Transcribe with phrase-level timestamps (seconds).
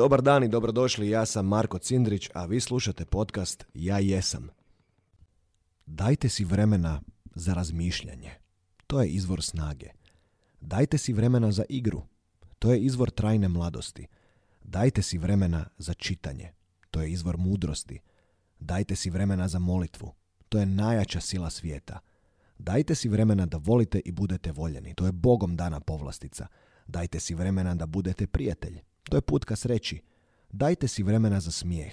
[0.00, 4.48] Dobar dan i dobrodošli, ja sam Marko Cindrić, a vi slušate podcast Ja jesam.
[5.86, 7.00] Dajte si vremena
[7.34, 8.30] za razmišljanje.
[8.86, 9.88] To je izvor snage.
[10.60, 12.02] Dajte si vremena za igru.
[12.58, 14.06] To je izvor trajne mladosti.
[14.64, 16.52] Dajte si vremena za čitanje.
[16.90, 18.00] To je izvor mudrosti.
[18.60, 20.14] Dajte si vremena za molitvu.
[20.48, 21.98] To je najjača sila svijeta.
[22.58, 24.94] Dajte si vremena da volite i budete voljeni.
[24.94, 26.46] To je Bogom dana povlastica.
[26.86, 28.89] Dajte si vremena da budete prijatelj.
[29.10, 30.00] To je put ka sreći.
[30.50, 31.92] Dajte si vremena za smijeh.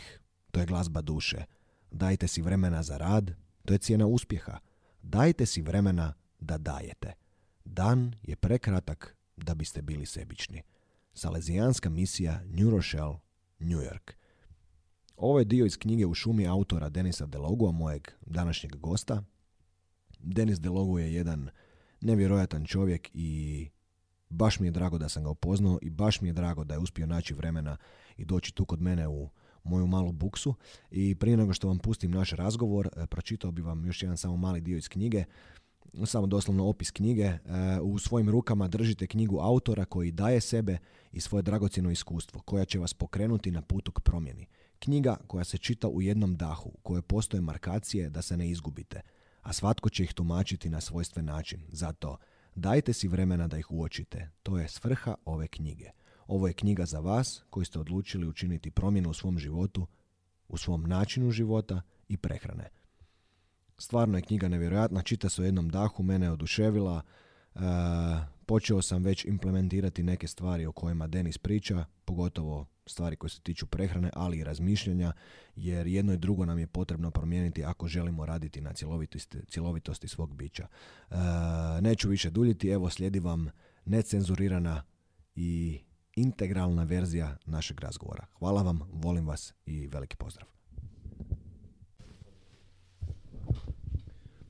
[0.52, 1.46] To je glazba duše.
[1.92, 3.32] Dajte si vremena za rad.
[3.66, 4.60] To je cijena uspjeha.
[5.02, 7.14] Dajte si vremena da dajete.
[7.66, 10.62] Dan je prekratak da biste bili sebični.
[11.14, 13.20] Salezijanska misija New Rochelle,
[13.60, 14.14] New York.
[15.16, 19.24] Ovo je dio iz knjige U šumi autora Denisa Delogua, mojeg današnjeg gosta.
[20.20, 21.50] Denis Delogu je jedan
[22.02, 23.70] nevjerojatan čovjek i
[24.30, 26.80] baš mi je drago da sam ga upoznao i baš mi je drago da je
[26.80, 27.78] uspio naći vremena
[28.18, 29.30] i doći tu kod mene u
[29.64, 30.54] moju malu buksu.
[30.92, 34.38] I prije nego što vam pustim naš razgovor, e, pročitao bi vam još jedan samo
[34.38, 35.26] mali dio iz knjige
[36.06, 37.24] samo doslovno opis knjige.
[37.24, 37.40] E,
[37.82, 40.78] u svojim rukama držite knjigu autora koji daje sebe
[41.12, 44.48] i svoje dragocjeno iskustvo, koja će vas pokrenuti na putu k promjeni.
[44.80, 49.02] Knjiga koja se čita u jednom dahu, u kojoj postoje markacije da se ne izgubite,
[49.42, 51.62] a svatko će ih tumačiti na svojstven način.
[51.70, 52.18] Zato
[52.58, 54.30] dajte si vremena da ih uočite.
[54.44, 55.90] To je svrha ove knjige.
[56.28, 59.88] Ovo je knjiga za vas koji ste odlučili učiniti promjenu u svom životu,
[60.48, 62.70] u svom načinu života i prehrane.
[63.78, 67.02] Stvarno je knjiga nevjerojatna, čita se u jednom dahu, mene je oduševila.
[67.56, 67.60] E,
[68.48, 73.66] počeo sam već implementirati neke stvari o kojima Denis priča, pogotovo stvari koje se tiču
[73.66, 75.14] prehrane, ali i razmišljanja,
[75.56, 80.36] jer jedno i drugo nam je potrebno promijeniti ako želimo raditi na cjelovitosti, cjelovitosti svog
[80.36, 80.68] bića.
[81.10, 81.16] E,
[81.82, 83.50] neću više duljiti, evo slijedi vam
[83.86, 84.84] necenzurirana
[85.36, 85.80] i
[86.16, 88.26] integralna verzija našeg razgovora.
[88.40, 90.57] Hvala vam, volim vas i veliki pozdrav.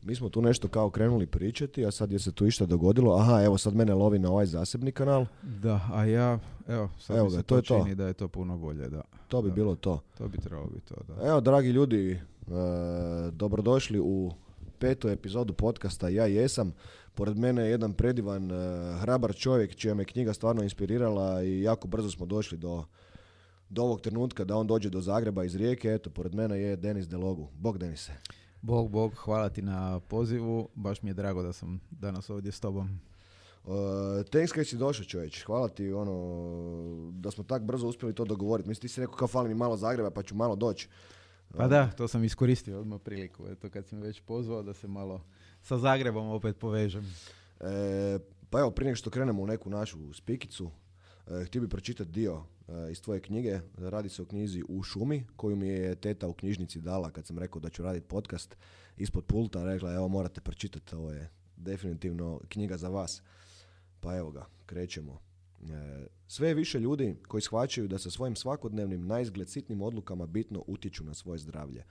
[0.07, 3.15] Mi smo tu nešto kao krenuli pričati, a sad je se tu išta dogodilo.
[3.15, 5.25] Aha, evo sad mene lovi na ovaj zasebni kanal.
[5.43, 7.95] Da, a ja, evo, sad evo mi ga, se to je čini to.
[7.95, 9.01] da je to puno bolje, da.
[9.27, 9.55] To bi Da.
[9.55, 9.99] bilo to.
[10.17, 11.27] To bi trebalo biti to, da.
[11.27, 12.19] Evo, dragi ljudi, e,
[13.31, 14.31] dobrodošli u
[14.79, 16.73] petu epizodu podcasta Ja jesam.
[17.15, 18.55] Pored mene je jedan predivan, e,
[18.99, 22.83] hrabar čovjek čija me knjiga stvarno inspirirala i jako brzo smo došli do,
[23.69, 25.89] do ovog trenutka da on dođe do Zagreba iz Rijeke.
[25.89, 27.47] Eto, pored mene je Denis Delogu.
[27.53, 28.11] Bog Denise.
[28.61, 30.69] Bog, Bog, hvala ti na pozivu.
[30.75, 32.99] Baš mi je drago da sam danas ovdje s tobom.
[33.63, 33.73] Uh,
[34.31, 38.69] thanks kaj si došao čovječ, hvala ti ono, da smo tak brzo uspjeli to dogovoriti.
[38.69, 40.89] Mislim ti si rekao kao fali mi malo Zagreba pa ću malo doći.
[41.57, 43.47] Pa da, to sam iskoristio odmah priliku.
[43.47, 45.21] Eto, kad si me već pozvao da se malo
[45.61, 47.13] sa Zagrebom opet povežem.
[47.59, 48.19] E,
[48.49, 50.71] pa evo, prije nego što krenemo u neku našu spikicu,
[51.45, 53.59] htio bi pročitati dio e, iz tvoje knjige.
[53.77, 57.39] Radi se o knjizi U šumi, koju mi je teta u knjižnici dala kad sam
[57.39, 58.57] rekao da ću raditi podcast
[58.97, 59.65] ispod pulta.
[59.65, 63.21] Rekla evo morate pročitati, ovo je definitivno knjiga za vas.
[63.99, 65.19] Pa evo ga, krećemo.
[65.61, 71.03] E, sve više ljudi koji shvaćaju da sa svojim svakodnevnim naizgled sitnim odlukama bitno utječu
[71.03, 71.83] na svoje zdravlje.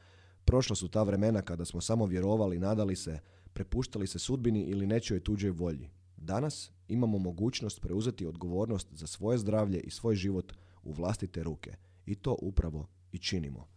[0.44, 3.18] Prošla su ta vremena kada smo samo vjerovali, nadali se,
[3.52, 5.90] prepuštali se sudbini ili nečoj tuđoj volji.
[6.16, 11.76] Danas imamo mogućnost preuzeti odgovornost za svoje zdravlje i svoj život u vlastite ruke.
[12.06, 13.68] I to upravo i činimo.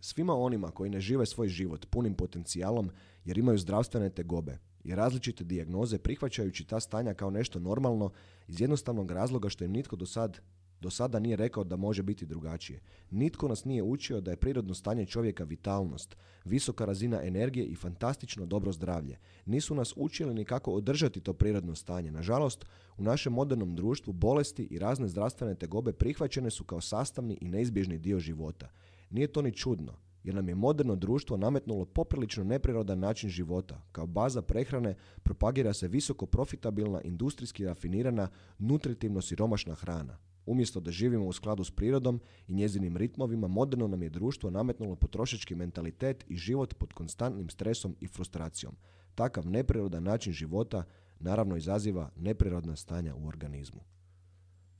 [0.00, 2.90] Svima onima koji ne žive svoj život punim potencijalom
[3.24, 8.10] jer imaju zdravstvene tegobe i različite dijagnoze prihvaćajući ta stanja kao nešto normalno
[8.48, 10.40] iz jednostavnog razloga što im nitko do sad
[10.80, 12.80] do sada nije rekao da može biti drugačije.
[13.10, 18.46] Nitko nas nije učio da je prirodno stanje čovjeka vitalnost, visoka razina energije i fantastično
[18.46, 19.18] dobro zdravlje.
[19.46, 22.10] Nisu nas učili ni kako održati to prirodno stanje.
[22.10, 22.64] Nažalost,
[22.96, 27.98] u našem modernom društvu bolesti i razne zdravstvene tegobe prihvaćene su kao sastavni i neizbježni
[27.98, 28.70] dio života.
[29.10, 29.92] Nije to ni čudno,
[30.24, 33.82] jer nam je moderno društvo nametnulo poprilično neprirodan način života.
[33.92, 40.18] Kao baza prehrane propagira se visoko profitabilna, industrijski rafinirana, nutritivno siromašna hrana.
[40.48, 44.96] Umjesto da živimo u skladu s prirodom i njezinim ritmovima, moderno nam je društvo nametnulo
[44.96, 48.76] potrošački mentalitet i život pod konstantnim stresom i frustracijom.
[49.14, 50.84] Takav neprirodan način života
[51.20, 53.80] naravno izaziva neprirodna stanja u organizmu.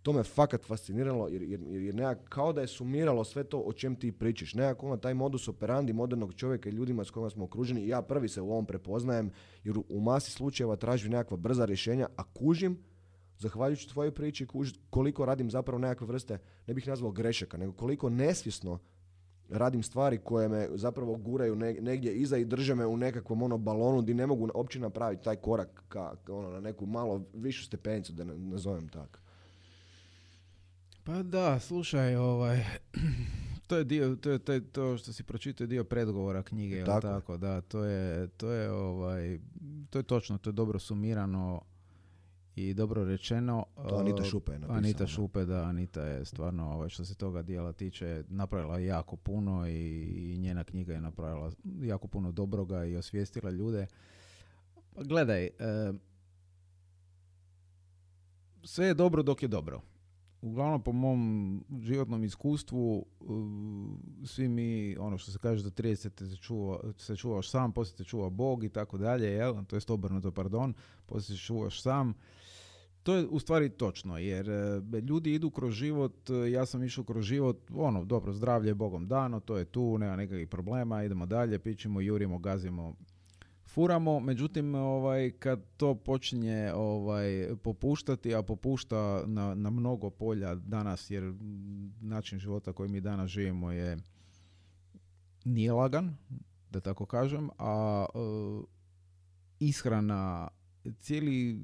[0.03, 3.73] To me fakat fasciniralo jer, jer, jer nekak, kao da je sumiralo sve to o
[3.73, 4.55] čem ti pričaš.
[4.55, 8.29] Nekako ono taj modus operandi modernog čovjeka i ljudima s kojima smo okruženi, ja prvi
[8.29, 9.31] se u ovom prepoznajem
[9.65, 12.79] jer u masi slučajeva tražim nekakva brza rješenja, a kužim
[13.39, 14.47] zahvaljujući tvojoj priči
[14.91, 18.79] koliko radim zapravo nekakve vrste, ne bih nazvao grešaka, nego koliko nesvjesno
[19.49, 23.59] radim stvari koje me zapravo guraju ne- negdje iza i drže me u nekakvom ono
[23.59, 28.13] balonu gdje ne mogu uopće napraviti taj korak ka, ono, na neku malo višu stepenicu,
[28.13, 29.19] da ne, nazovem tako.
[31.05, 32.65] Pa da, slušaj, ovaj,
[33.67, 36.85] to je dio, to je, to, je, to što si pročitao je dio predgovora knjige,
[36.85, 37.01] Tako.
[37.01, 39.39] tako, da, to je, to je, ovaj,
[39.91, 41.63] to je točno, to je dobro sumirano
[42.59, 43.67] i dobro rečeno.
[43.89, 44.79] To Anita Uh, Šupe je napisala.
[44.79, 45.07] Anita.
[45.07, 50.03] Šupe, da, Anita je stvarno, ovaj, što se toga dijela tiče, napravila jako puno i,
[50.35, 51.53] i njena knjiga je napravila
[51.83, 53.87] jako puno dobroga i osvijestila ljude.
[54.95, 55.51] Pa Gledaj, e,
[58.65, 59.81] sve je dobro dok je dobro.
[60.43, 63.29] Uglavnom, po mom životnom iskustvu, uh,
[64.25, 68.05] svi mi, ono što se kaže, do 30 se, čuva, se čuvaš sam, poslije te
[68.05, 69.65] čuva Bog i tako dalje, jel?
[69.65, 70.75] To jest obrnuto, pardon,
[71.07, 72.15] poslije se čuvaš sam.
[73.09, 77.05] To je u stvari točno, jer e, ljudi idu kroz život, e, ja sam išao
[77.05, 81.27] kroz život, ono, dobro, zdravlje je Bogom dano, to je tu, nema nekakvih problema, idemo
[81.27, 82.95] dalje, pićemo, jurimo, gazimo,
[83.67, 91.11] furamo, međutim, ovaj, kad to počinje ovaj, popuštati, a popušta na, na mnogo polja danas,
[91.11, 91.35] jer
[92.01, 93.97] način života koji mi danas živimo je
[95.45, 96.17] nije lagan,
[96.71, 98.19] da tako kažem, a e,
[99.61, 100.49] ishrana,
[101.01, 101.59] cijeli,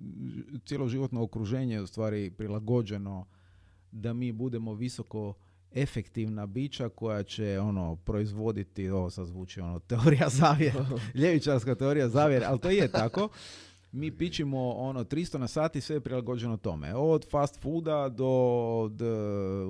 [0.64, 3.26] cijelo životno okruženje je u stvari prilagođeno
[3.90, 5.34] da mi budemo visoko
[5.74, 10.86] efektivna bića koja će ono proizvoditi, ovo sad zvuči ono teorija zavjera,
[11.20, 13.28] ljevičarska teorija zavjera, ali to je tako.
[13.92, 16.94] Mi pičimo ono 300 na sati, sve je prilagođeno tome.
[16.94, 19.06] Od fast fooda do, do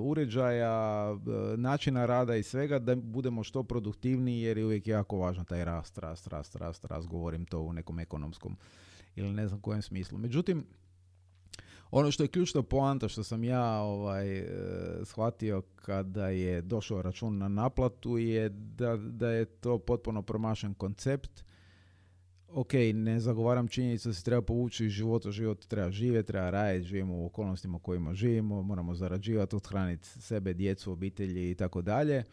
[0.01, 5.45] uređaja, e, načina rada i svega da budemo što produktivniji jer je uvijek jako važan
[5.45, 8.57] taj rast, rast, rast, rast, rast, govorim to u nekom ekonomskom
[9.17, 10.19] ili ne znam kojem smislu.
[10.19, 10.67] Međutim,
[11.91, 14.45] ono što je ključna poanta što sam ja ovaj, e,
[15.05, 21.45] shvatio kada je došao račun na naplatu je da, da je to potpuno promašen koncept.
[22.49, 26.87] Ok, ne zagovaram činjenicu da se treba povući iz života, život treba živjeti, treba raditi,
[26.87, 32.25] živimo u okolnostima u kojima živimo, moramo zarađivati, othraniti sebe, djecu, obitelji i tako dalje,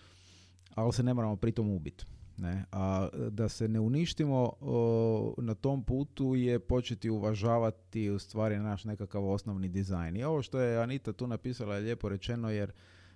[0.75, 2.05] ali se ne moramo pritom ubiti.
[2.41, 2.65] Ne?
[2.71, 8.85] A da se ne uništimo o, na tom putu je početi uvažavati u stvari naš
[8.85, 10.17] nekakav osnovni dizajn.
[10.17, 12.71] I ovo što je Anita tu napisala je lijepo rečeno jer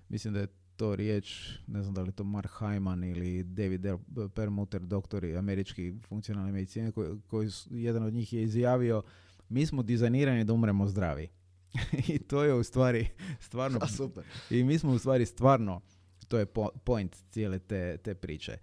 [0.10, 3.98] mislim da je to riječ, ne znam da li to Mark Hyman ili David Del
[4.30, 9.04] Perlmutter, doktori američki funkcionalne medicine, koji, koji su- jedan od njih je izjavio
[9.50, 11.28] mi smo dizajnirani da umremo zdravi.
[12.08, 13.08] I to je u stvari
[13.40, 14.24] stvarno A, super.
[14.50, 15.82] i mi smo u stvari stvarno,
[16.28, 18.58] to je po- point cijele te, te priče.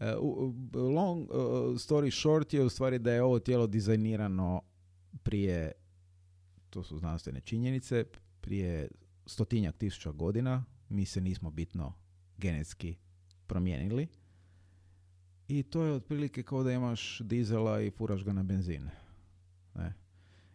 [0.00, 1.36] E, u- long uh,
[1.74, 4.62] story short je u stvari da je ovo tijelo dizajnirano
[5.22, 5.72] prije,
[6.70, 8.04] to su znanstvene činjenice,
[8.40, 8.88] prije
[9.26, 10.64] stotinjak tisuća godina.
[10.88, 11.92] Mi se nismo bitno
[12.36, 12.96] genetski
[13.46, 14.06] promijenili.
[15.48, 18.88] I to je otprilike kao da imaš dizela i furaš ga na benzin.
[19.74, 19.94] Ne.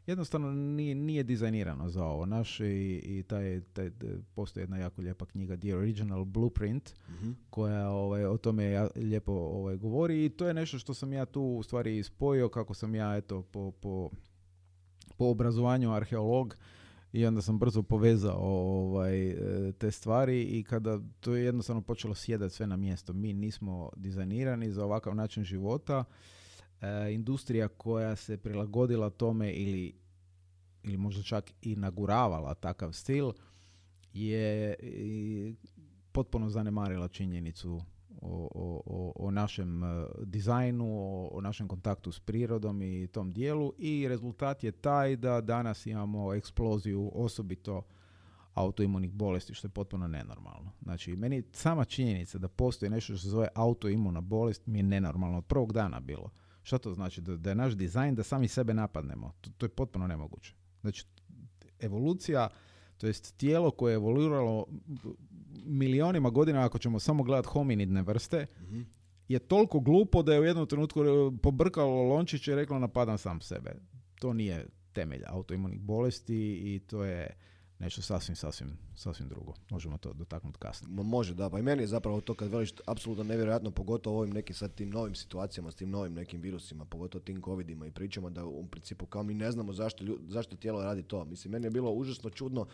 [0.07, 2.25] Jednostavno nije, nije dizajnirano za ovo.
[2.25, 2.63] Naš i,
[3.03, 3.91] i taj, taj,
[4.35, 7.31] postoji jedna jako lijepa knjiga The Original Blueprint Mhm.
[7.50, 11.25] koja ovaj, o tome ja, lijepo ovaj, govori i to je nešto što sam ja
[11.25, 14.09] tu u stvari spojio kako sam ja eto po, po,
[15.17, 16.55] po obrazovanju arheolog
[17.13, 22.15] i onda sam brzo povezao ovaj, e, te stvari i kada to je jednostavno počelo
[22.15, 23.13] sjedati sve na mjesto.
[23.13, 26.03] Mi nismo dizajnirani za ovakav način života.
[26.84, 29.94] E, industrija koja se prilagodila tome ili,
[30.84, 33.32] ili možda čak i naguravala takav stil
[34.13, 34.75] je
[36.12, 37.82] potpuno zanemarila činjenicu
[38.22, 43.32] o, o, o, o našem e, dizajnu, o, o našem kontaktu s prirodom i tom
[43.32, 47.82] dijelu i rezultat je taj da danas imamo eksploziju osobito
[48.54, 50.72] autoimunih bolesti, što je potpuno nenormalno.
[50.82, 55.38] Znači, meni sama činjenica da postoji nešto što se zove autoimuna bolest mi je nenormalno
[55.38, 56.30] od prvog dana bilo.
[56.63, 57.22] Šta to znači?
[57.22, 59.32] Da, da je naš dizajn da sami sebe napadnemo.
[59.41, 60.53] To, to je potpuno nemoguće.
[60.82, 61.05] Znači,
[61.79, 62.50] evolucija,
[62.98, 64.65] to jest tijelo koje je evoluiralo
[65.65, 68.82] milionima godina, ako ćemo samo gledati hominidne vrste, Mhm.
[69.27, 71.05] je toliko glupo da je u jednom trenutku e,
[71.41, 73.75] pobrkalo lončiće i reklo napadam sam sebe.
[74.20, 76.36] To nije temelj autoimunih bolesti
[76.75, 77.38] i to je
[77.84, 79.54] nešto sasvim, sasvim, sasvim drugo.
[79.70, 80.96] Možemo to dotaknuti kasnije.
[80.96, 81.50] Ma može, da.
[81.50, 84.90] Pa i meni je zapravo to kad veliš apsolutno nevjerojatno, pogotovo ovim nekim sad tim
[84.90, 89.06] novim situacijama, s tim novim nekim virusima, pogotovo tim covidima i pričama da u principu
[89.06, 91.25] kao mi ne znamo zašto, zašto tijelo radi to.
[91.25, 92.68] Mislim, meni je bilo užasno čudno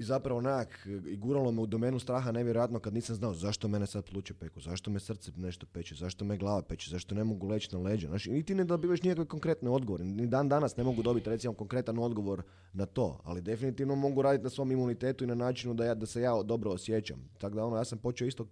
[0.00, 3.86] i zapravo onak, i guralo me u domenu straha nevjerojatno kad nisam znao zašto mene
[3.86, 7.48] sad pluće peku, zašto me srce nešto peče, zašto me glava peče, zašto ne mogu
[7.48, 8.08] leći na leđa.
[8.08, 10.04] Znači, niti ne dobivaš nikakve konkretne odgovore.
[10.04, 12.42] Ni dan danas ne mogu dobiti recimo konkretan odgovor
[12.72, 16.06] na to, ali definitivno mogu raditi na svom imunitetu i na načinu da, ja, da
[16.06, 17.28] se ja dobro osjećam.
[17.38, 18.46] Tako da ono, ja sam počeo isto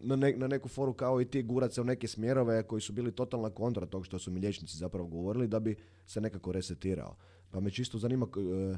[0.00, 2.92] na, ne- na neku foru kao i ti gurat se u neke smjerove koji su
[2.92, 7.16] bili totalna kontra tog što su mi liječnici zapravo govorili da bi se nekako resetirao.
[7.50, 8.76] Pa me čisto zanima e,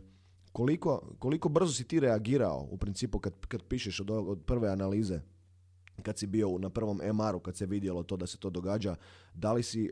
[0.55, 5.21] koliko, koliko brzo si ti reagirao u principu kad, kad pišeš od, od prve analize,
[6.03, 8.95] kad si bio na prvom MR-u, kad se vidjelo to da se to događa,
[9.35, 9.91] da li si,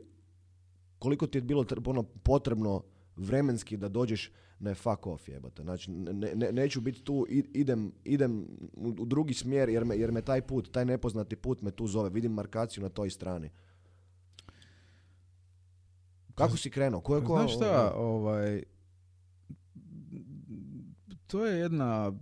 [0.99, 2.83] koliko ti je bilo ono, potrebno
[3.15, 5.63] vremenski da dođeš ne fuck off jebate.
[5.63, 10.21] Znači, ne, ne, neću biti tu, idem, idem u drugi smjer jer me, jer me
[10.21, 12.09] taj put, taj nepoznati put me tu zove.
[12.09, 13.49] Vidim markaciju na toj strani.
[16.35, 17.01] Kako si krenuo?
[17.01, 17.37] Ko je ko?
[17.37, 18.63] Znaš šta, ovaj,
[21.33, 22.13] to je jedna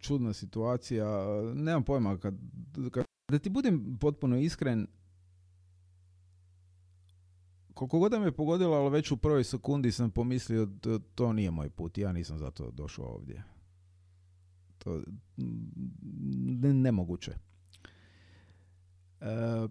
[0.00, 1.06] čudna situacija.
[1.54, 2.34] Nemam pojma, kad,
[2.90, 4.86] kad, da ti budem potpuno iskren,
[7.74, 11.70] koliko god me pogodilo, ali već u prvoj sekundi sam pomislio da to nije moj
[11.70, 13.42] put, ja nisam zato došao ovdje.
[14.78, 15.02] To
[16.62, 17.32] ne, nemoguće.
[19.20, 19.68] E,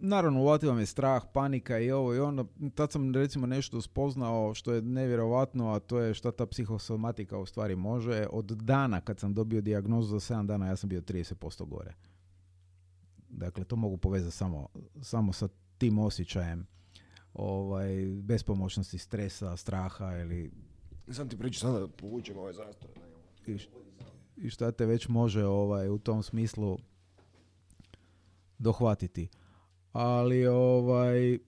[0.00, 2.46] naravno, uvatila me strah, panika i ovo i ono.
[2.74, 7.46] Tad sam recimo nešto spoznao što je nevjerovatno, a to je šta ta psihosomatika u
[7.46, 8.26] stvari može.
[8.30, 11.94] Od dana kad sam dobio dijagnozu za 7 dana, ja sam bio 30% gore.
[13.28, 14.68] Dakle, to mogu povezati samo,
[15.02, 15.48] samo sa
[15.78, 16.66] tim osjećajem
[17.34, 20.50] ovaj, bespomoćnosti, stresa, straha ili...
[21.10, 22.90] Sam ti pričam sada da povučemo ovaj zastor.
[23.46, 23.58] I,
[24.36, 26.78] I šta te već može ovaj, u tom smislu
[28.58, 29.28] dohvatiti.
[29.94, 31.38] Ali ovaj,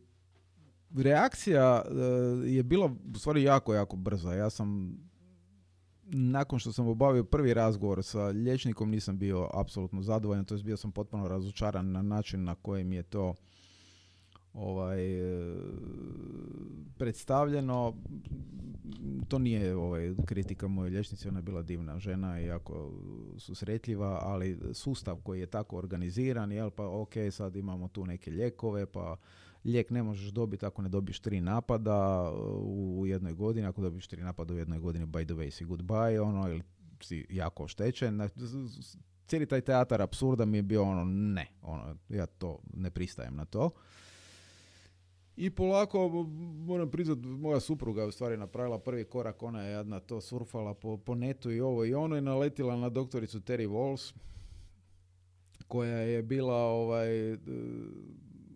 [0.97, 1.93] reakcija eh,
[2.49, 4.33] je bila u stvari jako, jako brza.
[4.33, 4.99] Ja sam
[6.05, 10.77] nakon što sam obavio prvi razgovor sa liječnikom nisam bio apsolutno zadovoljan, to je bio
[10.77, 13.35] sam potpuno razočaran na način na koji mi je to
[14.57, 15.57] ovaj e,
[16.99, 17.95] predstavljeno.
[19.29, 22.93] To nije ovaj kritika moje liječnice ona je bila divna žena i jako
[23.39, 28.87] susretljiva ali sustav koji je tako organiziran jel pa ok sad imamo tu neke lijekove
[28.87, 29.17] pa
[29.65, 32.31] lijek ne možeš dobiti ako ne dobiješ tri napada
[32.63, 33.67] u jednoj godini.
[33.67, 36.63] Ako dobiješ tri napada u jednoj godini by the way si goodbye ono ili
[37.03, 38.29] si jako oštećen.
[39.27, 43.45] Cijeli taj teatar apsurda mi je bio ono ne ono ja to ne pristajem na
[43.45, 43.71] to
[45.37, 46.09] i polako,
[46.67, 50.75] moram priznat, moja supruga je u stvari napravila prvi korak, ona je jedna to surfala
[50.75, 54.15] po, po netu i ovo i ono i naletila na doktoricu Terry Walls,
[55.69, 57.33] koja je bila ovaj,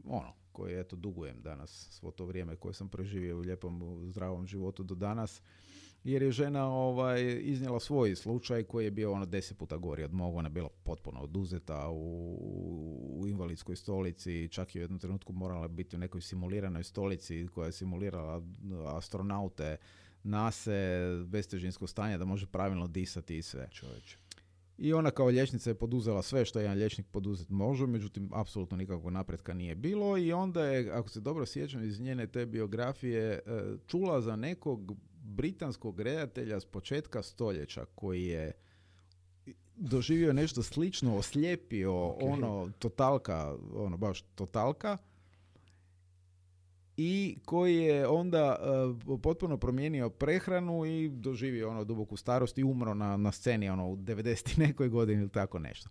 [0.05, 4.83] ono, koje eto dugujem danas svo to vrijeme koje sam preživio u lijepom zdravom životu
[4.83, 5.43] do danas
[6.05, 10.13] jer je žena ovaj, iznijela svoj slučaj koji je bio ono deset puta gori od
[10.13, 15.33] mog, ona je bila potpuno oduzeta u, u invalidskoj stolici, čak i u jednom trenutku
[15.33, 18.43] morala biti u nekoj simuliranoj stolici koja je simulirala
[18.87, 19.77] astronaute,
[20.23, 23.69] nase, bestežinsko stanje da može pravilno disati i sve.
[23.73, 24.17] Čovječe.
[24.79, 29.13] I ona kao liječnica je poduzela sve što jedan liječnik poduzeti može, međutim, apsolutno nikakvog
[29.13, 33.41] napretka nije bilo i onda je, ako se dobro sjećam iz njene te biografije, e,
[33.87, 34.93] čula za nekog
[35.31, 38.53] britanskog redatelja s početka stoljeća koji je
[39.77, 44.99] doživio nešto slično, oslijepio, ono, totalka, ono, baš totalka,
[47.03, 48.57] i koji je onda
[49.07, 53.89] uh, potpuno promijenio prehranu i doživio ono duboku starost i umro na, na sceni ono
[53.89, 54.59] u 90.
[54.67, 55.89] nekoj godini ili tako nešto.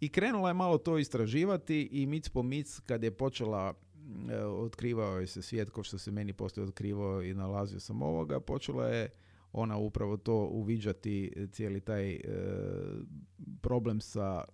[0.00, 3.74] I krenula je malo to istraživati i mic po mic kad je počela
[4.46, 8.86] otkrivao je se svijet kao što se meni postoje otkrivao i nalazio sam ovoga, počela
[8.86, 9.08] je
[9.52, 12.20] ona upravo to uviđati e, cijeli taj e,
[13.60, 14.44] problem sa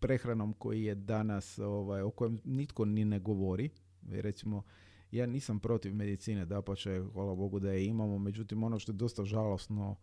[0.00, 3.70] prehranom koji je danas ovaj, o kojem nitko ni ne govori.
[4.10, 4.62] Recimo,
[5.10, 8.92] ja nisam protiv medicine, da pa će, hvala Bogu da je imamo, međutim ono što
[8.92, 9.96] je dosta žalosno,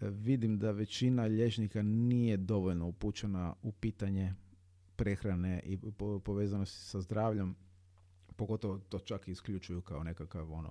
[0.00, 4.34] vidim da većina liječnika nije dovoljno upućena u pitanje
[4.96, 5.78] prehrane i
[6.24, 7.54] povezanosti sa zdravljem
[8.32, 10.70] pogotovo to čak isključuju kao nekakav ono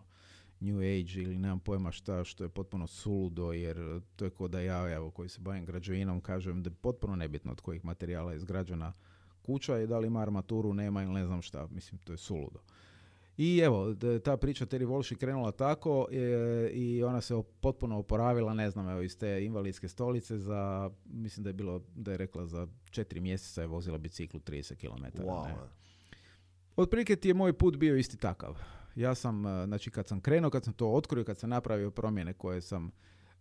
[0.60, 4.60] new age ili nemam pojma šta što je potpuno suludo jer to je ko da
[4.60, 8.38] ja evo koji se bavim građevinom kažem da je potpuno nebitno od kojih materijala je
[8.38, 8.94] izgrađena
[9.41, 12.60] kuća i da li ima armaturu, nema ili ne znam šta, mislim to je suludo.
[13.38, 18.53] I evo, ta priča Terry Walsh je krenula tako e, i ona se potpuno oporavila,
[18.53, 22.46] ne znam, evo, iz te invalidske stolice za, mislim da je bilo, da je rekla
[22.46, 25.22] za četiri mjeseca je vozila biciklu 30 km.
[25.24, 25.48] Wow.
[25.48, 25.56] Ne?
[26.82, 28.58] Otprilike ti je moj put bio isti takav.
[28.96, 32.34] Ja sam, e, znači kad sam krenuo, kad sam to otkrio, kad sam napravio promjene
[32.34, 32.92] koje sam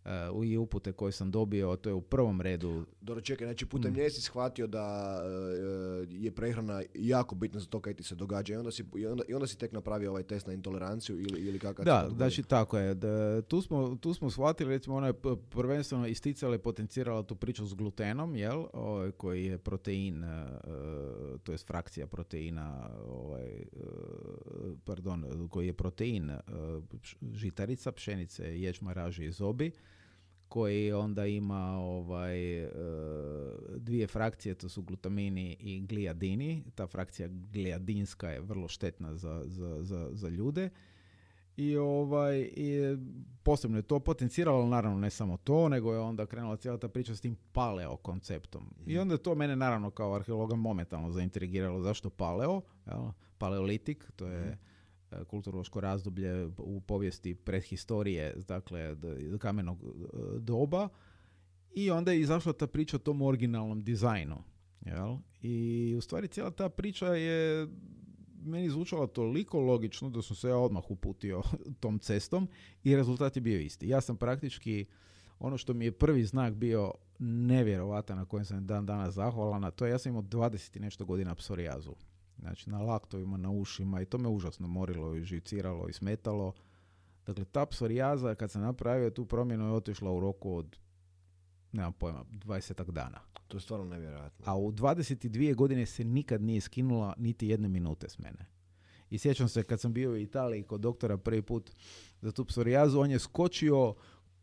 [0.05, 2.85] uh, i upute koje sam dobio, to je u prvom redu.
[3.01, 3.97] Dobro, čekaj, znači putem Mm.
[3.97, 8.55] nje si shvatio da e, je prehrana jako bitna za to kaj ti se događa
[8.55, 11.41] i onda si, i onda, i onda si tek napravio ovaj test na intoleranciju ili,
[11.41, 12.95] ili kakav Da, znači tako je.
[12.95, 15.15] Da, tu, smo, tu smo shvatili, recimo ona je
[15.51, 20.31] prvenstveno isticala i potencirala tu priču s glutenom, jel, ovaj, koji je protein, uh,
[21.43, 23.65] to je frakcija proteina, ovaj,
[24.85, 26.39] pardon, koji je protein uh,
[27.35, 29.71] žitarica, pšenice, ječma, raži i zobi,
[30.51, 32.71] koji onda ima ovaj, e,
[33.77, 36.65] dvije frakcije, to su glutamini i glijadini.
[36.75, 40.71] Ta frakcija glijadinska je vrlo štetna za, za, za, za ljude.
[41.57, 42.97] I ovaj i
[43.43, 47.17] posebno je to potenciralo, naravno ne samo to, nego je onda krenula cijela ta priča
[47.17, 48.75] s tim paleo konceptom.
[48.87, 51.83] I onda je to mene naravno kao arheologa momentalno zaintrigiralo.
[51.83, 52.61] Zašto paleo?
[52.87, 53.11] Jel?
[53.39, 54.57] Paleolitik, to je e,
[55.29, 58.97] kulturološko razdoblje u povijesti prehistorije, dakle
[59.39, 59.89] kamenog e,
[60.39, 60.89] doba.
[61.75, 64.37] I onda je izašla ta priča o tom originalnom dizajnu.
[64.81, 65.17] Jel?
[65.43, 67.69] I u stvari cijela ta priča je
[68.45, 71.43] meni zvučala toliko logično da sam se ja odmah uputio
[71.81, 72.49] tom cestom
[72.85, 73.89] i rezultat je bio isti.
[73.89, 74.87] Ja sam praktički,
[75.39, 79.71] ono što mi je prvi znak bio nevjerovatan na kojem sam dan danas zahvalan, a
[79.71, 81.95] to je ja sam imao 20 i nešto godina psorijazu.
[82.41, 86.53] Znači na laktovima, na ušima i to me užasno morilo i živciralo i smetalo.
[87.27, 90.77] Dakle, ta psorijaza kad sam napravio tu promjenu je otišla u roku od
[91.73, 93.21] nemam pojma, 20 dana.
[93.49, 94.45] To je stvarno nevjerojatno.
[94.47, 98.47] A u 22 godine se nikad nije skinula niti jedne minute s mene.
[99.11, 101.71] I sjećam se kad sam bio u Italiji kod doktora prvi put
[102.21, 103.95] za tu psorijazu, on je skočio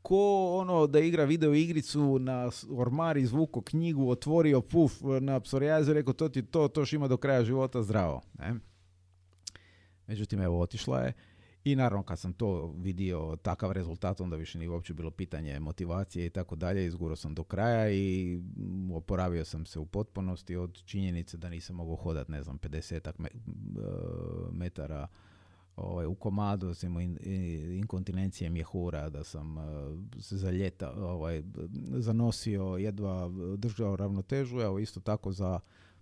[0.08, 0.20] ko
[0.54, 5.94] ono da igra video igricu na s- ormar, izvuko knjigu, otvorio puf na psorijazu i
[5.94, 8.22] rekao to ti to, to ima do kraja života zdravo.
[8.40, 8.54] Ne?
[10.08, 11.14] Međutim, evo, otišla je.
[11.64, 16.26] I naravno, kad sam to vidio, takav rezultat, onda više nije uopće bilo pitanje motivacije
[16.26, 16.86] i tako dalje.
[16.86, 18.40] Izgurao sam do kraja i
[18.94, 23.30] oporavio sam se u potpunosti od činjenice da nisam mogao hodat, ne znam, 50 me,
[23.30, 23.32] e,
[24.52, 25.08] metara
[25.78, 27.18] ovaj, u komadu, imao in,
[27.78, 29.62] inkontinencije mjehura, da sam e,
[30.22, 31.44] se za ljeta ovaj,
[31.98, 34.62] zanosio, jedva držao ravnotežu.
[34.62, 35.60] Evo, isto tako za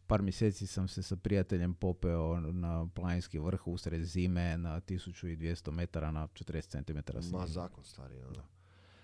[0.07, 6.11] par mjeseci sam se sa prijateljem popeo na planinski vrh usred zime na 1200 metara
[6.11, 7.31] na 40 cm.
[7.37, 8.21] Ma zakon stari.
[8.21, 8.43] Ono.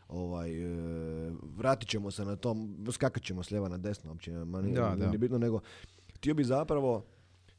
[0.08, 4.62] Ovaj, e, vratit ćemo se na tom, skakat ćemo s lijeva na desno, uopće, ma
[4.62, 5.18] nije, Da, nije da.
[5.18, 5.60] bitno, nego
[6.16, 7.06] htio bi zapravo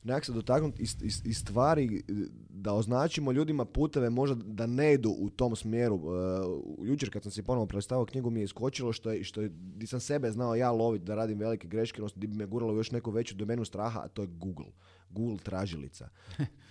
[0.04, 0.82] nekak se dotaknuti
[1.24, 2.12] i, stvari e,
[2.48, 5.96] da označimo ljudima puteve možda da ne idu u tom smjeru.
[5.96, 9.50] E, jučer kad sam si ponovo predstavio knjigu mi je iskočilo što je, što je,
[9.54, 12.74] di sam sebe znao ja loviti da radim velike greške, odnosno di bi me guralo
[12.74, 14.72] još neku veću domenu straha, a to je Google.
[15.10, 16.08] Google tražilica.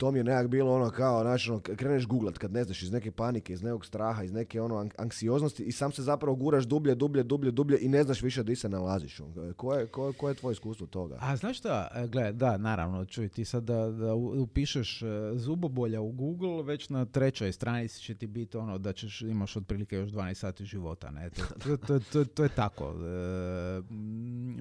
[0.00, 2.92] to mi je nekak bilo ono kao, znači, ono, kreneš googlat kad ne znaš iz
[2.92, 6.64] neke panike, iz nekog straha, iz neke ono ank- anksioznosti i sam se zapravo guraš
[6.64, 9.20] dublje, dublje, dublje, dublje i ne znaš više di se nalaziš.
[9.20, 9.52] ono.
[9.54, 11.16] Koje, koje, koje je tvoje iskustvo toga?
[11.20, 16.00] A znaš šta, E, gle, da, naravno, čuj, ti sad da, da upišeš e, zubobolja
[16.00, 20.10] u Google, već na trećoj stranici će ti biti ono da ćeš, imaš otprilike još
[20.10, 22.84] 12 sati života, ne, to, to, to, to, je tako.
[22.84, 23.82] E,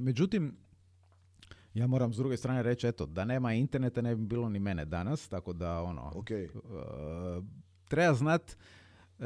[0.01, 0.57] međutim,
[1.73, 4.85] ja moram s druge strane reći, eto, da nema interneta ne bi bilo ni mene
[4.85, 6.47] danas, tako da, ono, Ok, e,
[7.87, 9.23] treba znat e,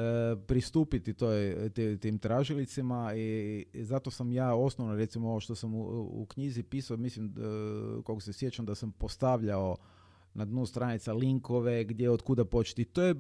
[0.48, 5.76] pristupiti toj, ti- tim tražilicima i, i zato sam ja osnovno recimo ovo što sam
[5.76, 5.82] u,
[6.22, 7.32] u knjizi pisao, mislim e,
[8.04, 9.78] koliko se sjećam da sam postavljao
[10.34, 12.86] na dnu stranica linkove gdje od kuda početi.
[12.86, 13.16] To je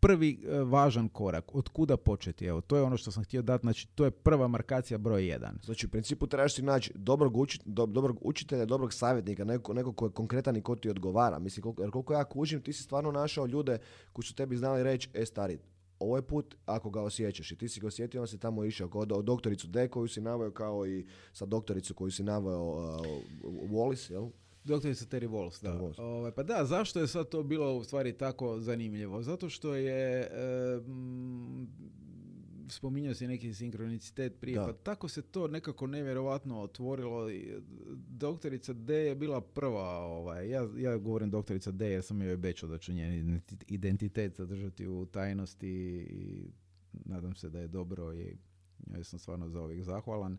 [0.00, 2.44] prvi e, važan korak, od kuda početi.
[2.46, 5.58] Evo, to je ono što sam htio dati, znači to je prva markacija broj jedan.
[5.64, 9.92] Znači, u principu trebaš si naći dobrog, uči- do- dobrog učitelja, dobrog savjetnika, neko, neko
[9.92, 11.38] ko je konkretan i ko ti odgovara.
[11.38, 13.78] Mislim, koliko, jer koliko ja kužim, ti si stvarno našao ljude
[14.12, 15.58] koji su tebi znali reći, e stari,
[16.00, 18.88] ovo je put ako ga osjećaš i ti si ga osjetio, on se tamo išao
[18.88, 23.06] kao do, doktoricu D koju si naveo kao i sa doktoricu koju si naveo uh,
[23.70, 24.28] Wallis, jel?
[24.64, 25.70] Doktorica Terry Walls, da.
[25.72, 26.00] Walls.
[26.00, 29.22] Ovaj, pa da, zašto je sad to bilo u stvari tako zanimljivo?
[29.22, 31.68] Zato što je, e, mm,
[32.68, 34.66] spominjao si neki sinkronicitet prije, Da.
[34.66, 37.26] pa tako se to nekako nevjerovatno otvorilo.
[38.08, 42.68] Doktorica D je bila prva, ovaj, ja, ja govorim doktorica D jer sam joj obećao
[42.68, 45.68] da ću njen identi- identitet zadržati u tajnosti
[46.00, 46.50] i
[47.04, 48.36] nadam se da je dobro i
[48.88, 50.38] ja sam stvarno za ovih zahvalan.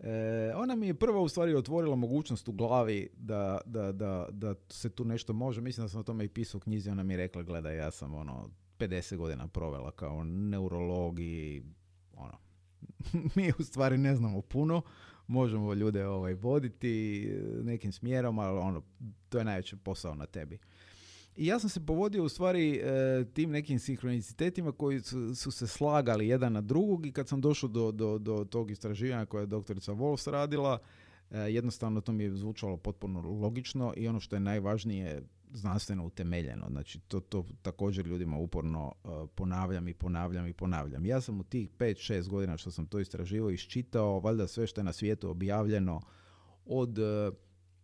[0.00, 4.54] E, ona mi je prva u stvari otvorila mogućnost u glavi da, da, da, da
[4.68, 5.60] se tu nešto može.
[5.60, 6.90] Mislim da sam o tome i pisao u knjizi.
[6.90, 11.62] Ona mi je rekla, gledaj, ja sam ono 50 godina provela kao neurolog i
[12.12, 12.38] ono,
[13.36, 14.82] mi u stvari ne znamo puno.
[15.26, 17.28] Možemo ljude ovaj, voditi
[17.62, 18.82] nekim smjerom, ali ono,
[19.28, 20.58] to je najveći posao na tebi.
[21.36, 25.66] I ja sam se povodio u stvari e, tim nekim sinhronicitetima koji su, su, se
[25.66, 29.46] slagali jedan na drugog i kad sam došao do, do, do tog istraživanja koje je
[29.46, 30.78] doktorica Wolfs radila,
[31.30, 35.22] e, jednostavno to mi je zvučalo potpuno logično i ono što je najvažnije
[35.52, 36.66] znanstveno utemeljeno.
[36.70, 41.06] Znači to, to također ljudima uporno e, ponavljam i ponavljam i ponavljam.
[41.06, 44.84] Ja sam u tih 5-6 godina što sam to istraživao iščitao valjda sve što je
[44.84, 46.00] na svijetu objavljeno
[46.66, 46.98] od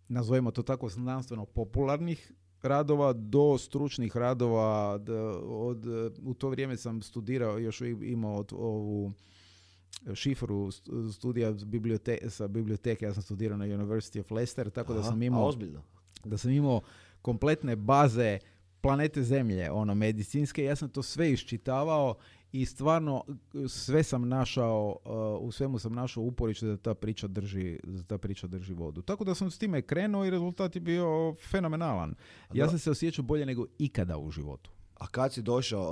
[0.08, 2.32] nazovimo to tako znanstveno popularnih
[2.62, 5.01] radova do stručnih radova.
[5.46, 5.87] Od,
[6.22, 9.12] u to vrijeme sam studirao, još imao ovu
[10.14, 10.70] šifru
[11.12, 15.46] studija bibliote, sa biblioteke, ja sam studirao na University of Leicester, tako da sam imao...
[15.46, 15.83] ozbiljno?
[16.25, 16.81] Da sam imao
[17.22, 18.38] kompletne baze
[18.81, 22.14] planete Zemlje, ono, medicinske, ja sam to sve iščitavao
[22.52, 23.24] i stvarno
[23.68, 28.18] sve sam našao, uh, u svemu sam našao uporište da ta priča drži, da ta
[28.18, 29.02] priča drži vodu.
[29.02, 32.14] Tako da sam s time krenuo i rezultat je bio fenomenalan.
[32.54, 34.70] Ja sam se osjećao bolje nego ikada u životu.
[34.94, 35.82] A kad si došao,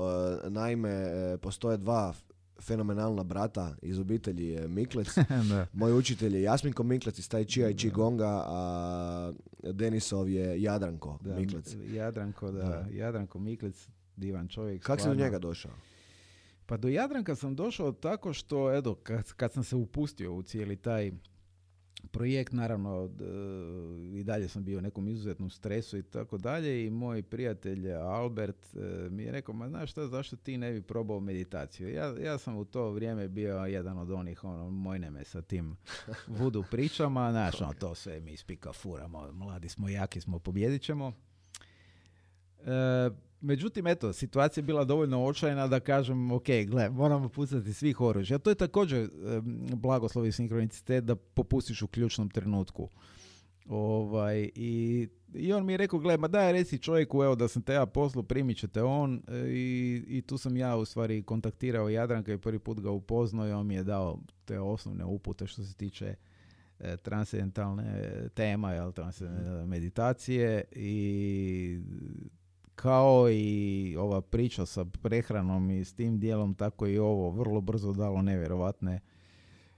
[0.44, 2.14] uh, naime, uh, postoje dva
[2.60, 5.16] fenomenalna brata iz obitelji Miklec.
[5.72, 9.32] Moj učitelj je Jasminko Miklec iz Tai Chia i Qigonga, a
[9.72, 11.76] Denisov je Jadranko da, Miklec.
[11.92, 12.86] Jadranko, da.
[12.90, 14.82] Jadranko Miklec, divan čovjek.
[14.82, 15.72] Kako si do njega došao?
[16.70, 20.76] Pa do Jadranka sam došao tako što, edo, kad, kad sam se upustio u cijeli
[20.76, 21.12] taj
[22.11, 23.11] projekt, naravno
[24.14, 28.74] i dalje sam bio u nekom izuzetnom stresu i tako dalje i moj prijatelj Albert
[28.74, 31.88] e, mi je rekao, ma znaš šta, zašto ti ne bi probao meditaciju?
[31.88, 35.76] Ja, ja sam u to vrijeme bio jedan od onih, ono, mojne me sa tim
[36.38, 41.12] vudu pričama, znaš, ono, to sve mi ispika furamo, mladi smo, jaki smo, pobjedit ćemo.
[42.66, 48.00] E, Međutim, eto, situacija je bila dovoljno očajna da kažem, ok, gle, moramo pucati svih
[48.00, 48.38] oružja.
[48.38, 49.08] To je također e,
[49.74, 52.88] blagoslov i sinkronicitet da popustiš u ključnom trenutku.
[53.68, 57.62] Ovaj, i, I on mi je rekao, gle, ma daj reci čovjeku, evo da sam
[57.62, 59.22] te ja poslu, primit ćete on.
[59.28, 63.48] E, i, I tu sam ja u stvari kontaktirao Jadranka i prvi put ga upoznao
[63.48, 66.14] i on mi je dao te osnovne upute što se tiče
[66.78, 71.80] e, transcendentalne tema, jel, transcendentalne meditacije i
[72.80, 77.92] kao i ova priča sa prehranom i s tim dijelom, tako i ovo vrlo brzo
[77.92, 79.00] dalo nevjerovatne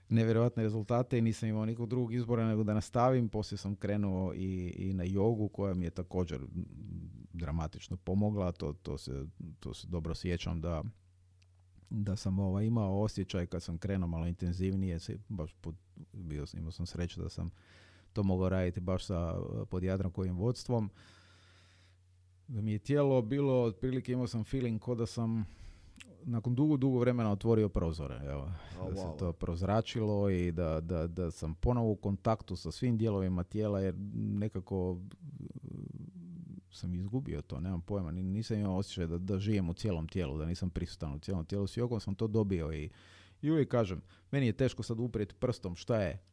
[0.09, 3.29] nevjerojatne rezultate i nisam imao nikog drugog izbora nego da nastavim.
[3.29, 6.39] Poslije sam krenuo i, i na jogu koja mi je također
[7.33, 8.51] dramatično pomogla.
[8.51, 9.25] To, to, se,
[9.59, 10.83] to se dobro sjećam da,
[11.89, 14.99] da sam ovaj, imao osjećaj kad sam krenuo malo intenzivnije.
[15.29, 15.75] Baš pod,
[16.13, 17.51] bio, imao sam sreću da sam
[18.13, 19.35] to mogao raditi baš sa
[19.69, 20.89] pod Jadrankovim vodstvom
[22.47, 25.45] da mi je tijelo bilo, otprilike imao sam feeling ko da sam
[26.25, 28.19] nakon dugo, dugo vremena otvorio prozore.
[28.25, 28.51] Evo,
[28.89, 33.43] da se to prozračilo i da, da, da sam ponovo u kontaktu sa svim dijelovima
[33.43, 34.97] tijela jer nekako
[36.71, 40.45] sam izgubio to, nemam pojma, nisam imao osjećaj da, da žijem u cijelom tijelu, da
[40.45, 42.89] nisam prisutan u cijelom tijelu, svi sam to dobio i,
[43.41, 44.01] i uvijek kažem,
[44.31, 46.23] meni je teško sad uprijeti prstom šta je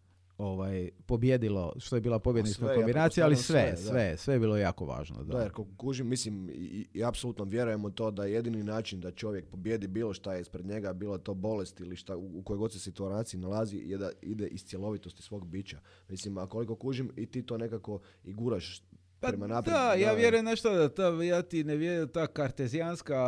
[0.41, 4.85] ovaj, pobjedilo, što je bila pobjednička kombinacija, ali sve, sve, sve, sve je bilo jako
[4.85, 5.25] važno.
[5.25, 9.47] Da, da jer kužim, mislim, i, i, apsolutno vjerujemo to da jedini način da čovjek
[9.47, 12.79] pobjedi bilo šta je ispred njega, bilo to bolest ili šta, u, kojoj god se
[12.79, 15.81] situaciji nalazi, je da ide iz cjelovitosti svog bića.
[16.09, 18.83] Mislim, a koliko kužim i ti to nekako i guraš
[19.21, 23.19] pa Da, ja vjerujem nešto da ta, ja ti ne vjerujem ta kartezijanska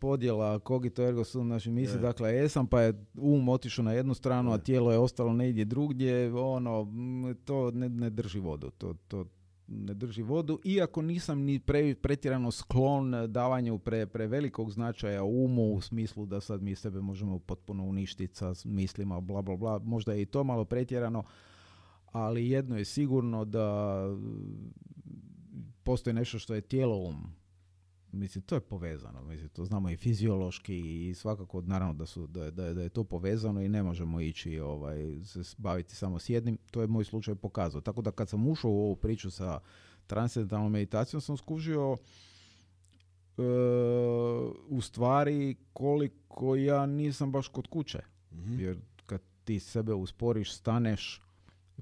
[0.00, 4.52] podjela kogito ergo sum naši misli, dakle jesam pa je um otišao na jednu stranu,
[4.52, 6.86] a tijelo je ostalo negdje drugdje, ono,
[7.44, 9.24] to ne, ne drži vodu, to, to
[9.68, 15.80] ne drži vodu, iako nisam ni pre, pretjerano sklon davanju pre, prevelikog značaja umu u
[15.80, 20.22] smislu da sad mi sebe možemo potpuno uništiti sa mislima, bla bla bla, možda je
[20.22, 21.22] i to malo pretjerano,
[22.12, 23.98] ali jedno je sigurno da
[25.82, 27.34] postoji nešto što je tijelo um.
[28.12, 29.22] Mislim, to je povezano.
[29.22, 33.04] Mislim, to znamo i fiziološki i svakako, naravno da, su, da, da, da je to
[33.04, 36.58] povezano i ne možemo ići ovaj, se baviti samo s jednim.
[36.70, 37.80] To je moj slučaj pokazao.
[37.80, 39.60] Tako da kad sam ušao u ovu priču sa
[40.06, 41.96] transcendentalnom meditacijom sam skužio
[43.38, 43.42] e,
[44.68, 48.00] u stvari koliko ja nisam baš kod kuće.
[48.32, 51.22] mm Jer kad ti sebe usporiš, staneš,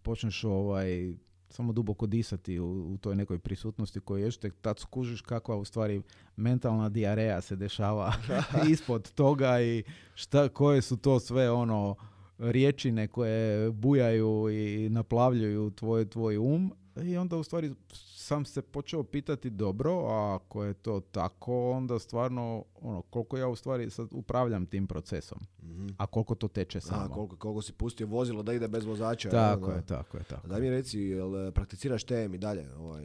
[0.00, 1.14] i počneš ovaj,
[1.48, 5.64] samo duboko disati u, u toj nekoj prisutnosti koju još tek tad skužiš kakva u
[5.64, 6.02] stvari
[6.36, 8.12] mentalna diareja se dešava
[8.72, 9.84] ispod toga i
[10.14, 11.94] šta, koje su to sve ono
[12.38, 17.74] riječine koje bujaju i naplavljuju tvoj, tvoj um i onda u stvari
[18.16, 23.48] sam se počeo pitati dobro, a ako je to tako, onda stvarno ono, koliko ja
[23.48, 27.04] u stvari sad upravljam tim procesom, mm a koliko to teče samo.
[27.04, 29.30] A, koliko, koliko si pustio vozilo da ide bez vozača.
[29.30, 30.48] Tako je, tako je, tako.
[30.48, 32.74] Da mi reci, jel e, prakticiraš tem i dalje?
[32.74, 33.04] Ovaj,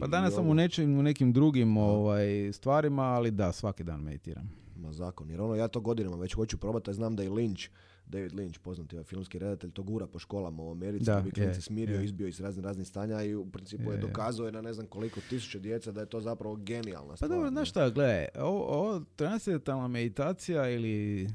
[0.00, 0.52] Pa danas i sam ovo.
[0.52, 4.50] u, nečim, u nekim drugim ovaj, stvarima, ali da, svaki dan meditiram.
[4.76, 7.68] Ma zakon, jer ono ja to godinama već hoću probati, a znam da i Lynch,
[8.10, 11.54] David Lynch, poznati ovaj filmski redatelj, to gura po školama u Americi, da, Da, bi
[11.54, 12.04] smirio, je.
[12.04, 14.86] izbio iz raznih raznih stanja i u principu je, Je, dokazao je na ne znam
[14.86, 17.30] koliko tisuće djeca da je to zapravo genijalna Pa stvar.
[17.30, 17.50] dobro, ne?
[17.50, 21.28] znaš šta, gledaj, ovo, ovo transcendentalna meditacija ili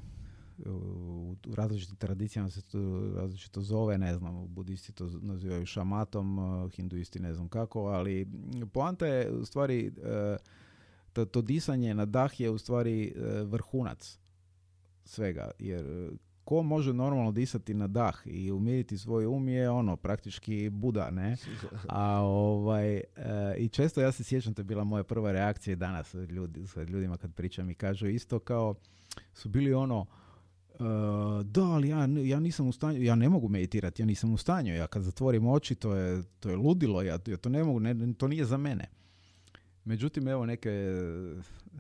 [0.65, 0.69] u,
[1.47, 2.79] u različitim tradicijama se to
[3.15, 8.27] različito zove, ne znam, budisti to nazivaju šamatom, uh, hinduisti ne znam kako, ali
[8.73, 10.03] poanta je u stvari uh,
[11.13, 14.19] to, to disanje na dah je u stvari uh, vrhunac
[15.05, 16.11] svega, jer
[16.45, 21.37] ko može normalno disati na dah i umiriti svoj um je ono praktički Buda, ne?
[21.87, 23.03] A ovaj, e,
[23.57, 26.83] i često ja se sjećam, to je bila moja prva reakcija i danas ljudi, sa
[26.83, 28.75] ljudima kad pričam i kažu isto kao
[29.33, 30.05] su bili ono
[30.73, 30.83] e,
[31.43, 34.75] da, ali ja, ja nisam u stanju, ja ne mogu meditirati, ja nisam u stanju,
[34.75, 38.13] ja kad zatvorim oči to je, to je ludilo, ja, ja to ne mogu, ne,
[38.13, 38.89] to nije za mene.
[39.85, 40.71] Međutim, evo neke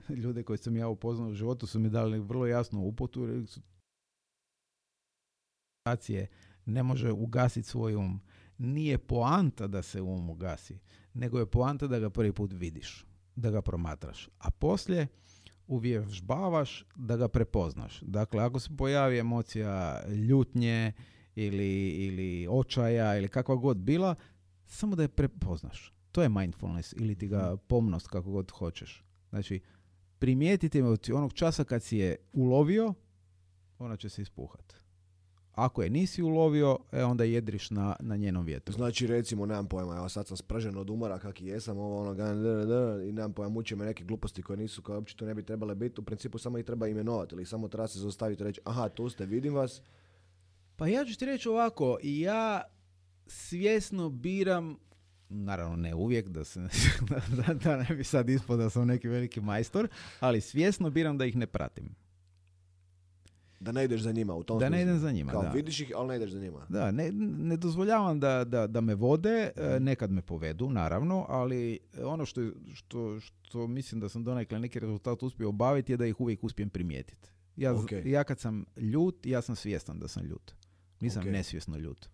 [0.09, 3.27] ljude koje sam ja upoznao u životu su mi dali vrlo jasnu uputu,
[5.85, 6.27] meditacije
[6.65, 8.19] ne može ugasiti svoj um.
[8.57, 10.79] Nije poanta da se um ugasi,
[11.13, 14.29] nego je poanta da ga prvi put vidiš, da ga promatraš.
[14.39, 15.07] A poslije
[15.67, 17.99] uvježbavaš da ga prepoznaš.
[18.01, 20.93] Dakle, ako se pojavi emocija ljutnje
[21.35, 24.15] ili, ili očaja ili kakva god bila,
[24.65, 25.93] samo da je prepoznaš.
[26.11, 29.03] To je mindfulness ili ti ga pomnost kako god hoćeš.
[29.29, 29.59] Znači,
[30.19, 32.93] primijetiti emociju onog časa kad si je ulovio,
[33.79, 34.84] ona će se ispuhat.
[35.55, 38.75] Ako je nisi ulovio, e, onda jedriš na, na njenom vjetru.
[38.75, 42.13] Znači recimo, nemam pojma, evo sad sam spržen od umora kak i jesam, ovo ono,
[42.13, 45.25] da, da, da, i nemam pojma, muče me neke gluposti koje nisu, koje uopće to
[45.25, 48.43] ne bi trebale biti, u principu samo ih treba imenovati ili samo treba se zaustaviti
[48.43, 49.81] i reći, aha, tu ste, vidim vas,
[50.75, 52.61] Pa ja ću ti reći ovako, ja
[53.27, 54.77] svjesno biram,
[55.29, 56.59] naravno ne uvijek, da, se,
[57.47, 59.87] da, da ne bi sad ispod da sam neki veliki majstor,
[60.19, 61.95] ali svjesno biram da ih ne pratim.
[63.65, 65.49] Da ne ideš za njima u tom Da ne idem za njima, Kao da.
[65.49, 66.65] vidiš ih, ali ne ideš za njima.
[66.69, 71.79] Da, ne, ne dozvoljavam da, da, da me vode, e, nekad me povedu, naravno, ali
[71.99, 72.41] ono što,
[72.73, 76.69] što, što mislim da sam donekle neki rezultat uspio obaviti je da ih uvijek uspijem
[76.69, 77.29] primijetiti.
[77.57, 77.91] Ja, z- Ok.
[78.05, 80.51] ja kad sam ljut, ja sam svjestan da sam ljut.
[80.99, 81.27] Nisam Ok.
[81.27, 82.09] nesvjesno ljut.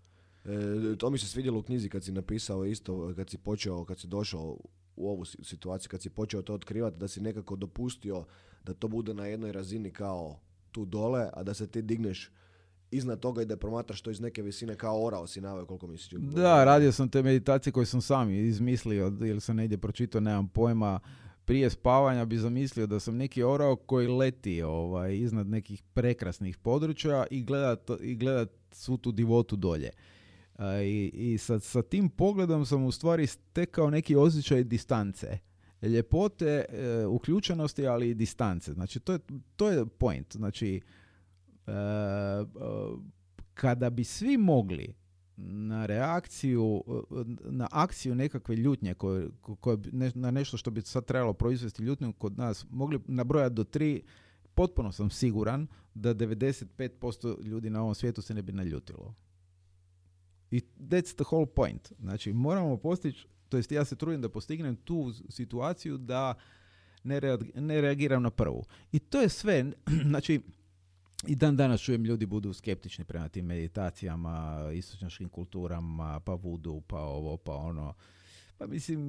[0.46, 0.50] E,
[0.98, 4.08] to mi se svidjelo u knjizi kad si napisao isto, kad si počeo, kad si
[4.08, 4.58] došao
[4.96, 8.26] u ovu si- situaciju, kad si počeo to otkrivati, da si nekako dopustio
[8.64, 10.40] da to bude na jednoj razini kao
[10.72, 12.32] tu dole, a da se ti digneš
[12.92, 16.22] iznad toga i da promatraš to iz neke visine kao orao si naveo koliko misliš.
[16.22, 21.00] Da, radio sam te meditacije koje sam sam izmislio ili sam negdje pročitao, nemam pojma.
[21.46, 27.26] Prije spavanja bi zamislio da sam neki orao koji leti ovaj, iznad nekih prekrasnih područja
[27.32, 29.90] i gleda, i gleda svu tu divotu dolje.
[30.84, 35.38] I, i sa, sa tim pogledom sam u stvari stekao neki osjećaj distance.
[35.82, 38.74] Ljepote, e, uključenosti, ali i distance.
[38.74, 39.20] Znači, to je,
[39.56, 40.36] to je point.
[40.36, 40.82] Znači,
[41.68, 41.72] e,
[43.54, 44.94] kada bi svi mogli
[45.38, 46.84] na reakciju,
[47.44, 52.14] na akciju nekakve ljutnje, koje, koje, ne- na nešto što bi sad trebalo proizvesti ljutnju
[52.14, 54.04] kod nas, mogli nabrojati do tri,
[54.54, 59.14] potpuno sam siguran da 95% ljudi na ovom svijetu se ne bi naljutilo.
[60.52, 61.92] I that's the whole point.
[62.00, 66.34] Znači, moramo postići, to jest ja se trudim da postignem tu situaciju da
[67.04, 68.64] ne, reag- ne reagiram na prvu.
[68.92, 69.66] I to je sve.
[70.10, 70.42] Znači,
[71.28, 77.00] i dan danas čujem ljudi budu skeptični prema tim meditacijama, istočnjačkim kulturama, pa vudu, pa
[77.00, 77.94] ovo, pa ono.
[78.58, 79.02] Pa mislim,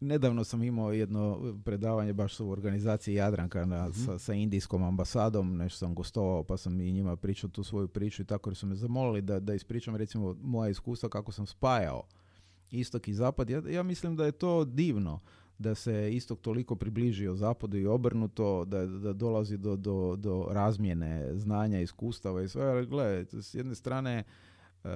[0.00, 5.78] nedavno sam imao jedno predavanje baš u organizaciji Jadranka na, sa, sa indijskom ambasadom, nešto
[5.78, 8.74] sam gostovao pa sam i njima pričao tu svoju priču i tako jer su me
[8.74, 12.02] zamolili da, da ispričam recimo moja iskustva kako sam spajao
[12.70, 13.50] istok i zapad.
[13.50, 15.20] Ja, ja mislim da je to divno
[15.58, 21.38] da se istok toliko približio zapadu i obrnuto, da, da dolazi do, do, do razmjene
[21.38, 22.64] znanja, iskustava i sve.
[22.64, 24.24] Ali gledajte, s jedne strane
[24.84, 24.88] e,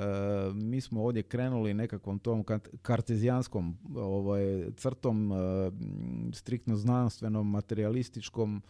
[0.55, 5.37] mi smo ovdje krenuli nekakvom tom kart- kartezijanskom ovaj, crtom, e,
[6.33, 8.63] striktno znanstvenom, materialističkom,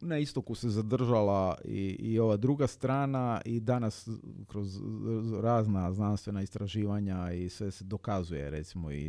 [0.00, 4.08] na istoku se zadržala i, i ova druga strana i danas
[4.46, 4.80] kroz
[5.42, 9.04] razna znanstvena istraživanja i sve se dokazuje recimo i,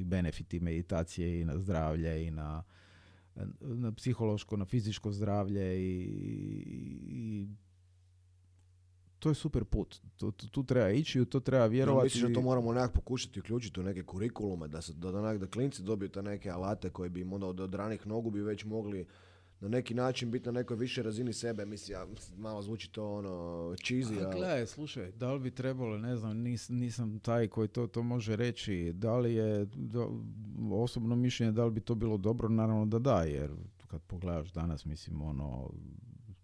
[0.00, 2.62] i benefiti meditacije i na zdravlje i na,
[3.60, 6.08] na psihološko, na fizičko zdravlje i,
[7.08, 7.48] i
[9.20, 10.00] to je super put.
[10.16, 12.04] Tu, tu, tu treba ići, u to treba vjerovati.
[12.04, 15.46] misliš da to moramo nekako pokušati uključiti u neke kurikulume, da, se, da, da, da
[15.46, 18.64] klinci dobiju te neke alate koji bi im onda od, od ranih nogu bi već
[18.64, 19.06] mogli
[19.60, 21.66] na neki način biti na nekoj višoj razini sebe.
[21.66, 22.06] Mislim, ja,
[22.36, 23.30] malo zvuči to ono
[23.76, 24.36] cheesy, A ali...
[24.36, 28.36] gledaj, slušaj, da li bi trebalo, ne znam, nis, nisam taj koji to, to može
[28.36, 30.20] reći, da li je do-
[30.70, 33.50] osobno mišljenje, da li bi to bilo dobro, naravno da da, jer
[33.86, 35.70] kad pogledaš danas, mislim, ono,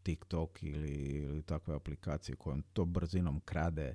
[0.07, 3.95] TikTok ili, ili takve aplikacije kojom to brzinom krade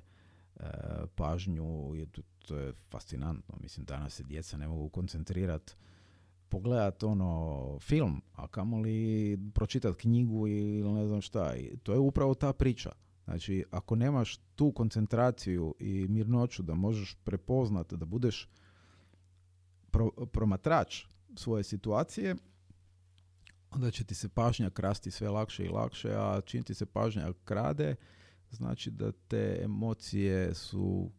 [1.14, 2.06] pažnju, je,
[2.46, 3.54] to, je fascinantno.
[3.60, 5.74] Mislim, danas se djeca ne mogu koncentrirati
[6.48, 11.56] pogledat ono film, a kamoli pročitat knjigu ili ne znam šta.
[11.56, 12.92] I to je upravo ta priča.
[13.24, 18.48] Znači, ako nemaš tu koncentraciju i mirnoću da možeš prepoznat, da budeš
[19.90, 21.04] pro- promatrač
[21.36, 22.36] svoje situacije,
[23.74, 27.32] onda će ti se pažnja krasti sve lakše i lakše, a čim ti se pažnja
[27.44, 27.94] krade,
[28.50, 31.10] znači da te emocije su,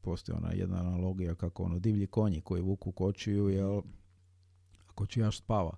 [0.00, 3.78] postoji ona jedna analogija kako ono divlji konji koji vuku kočiju, jel,
[4.88, 5.76] a kočijaš spava.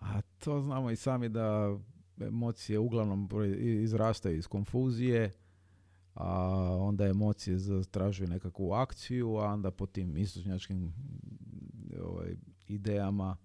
[0.00, 1.78] A to znamo i sami da
[2.20, 3.28] emocije uglavnom
[3.82, 5.32] izrastaju iz konfuzije,
[6.14, 6.30] a
[6.80, 10.92] onda emocije zatražuju nekakvu akciju, a onda po tim istočnjačkim
[12.02, 12.36] ovaj,
[12.68, 13.36] idejama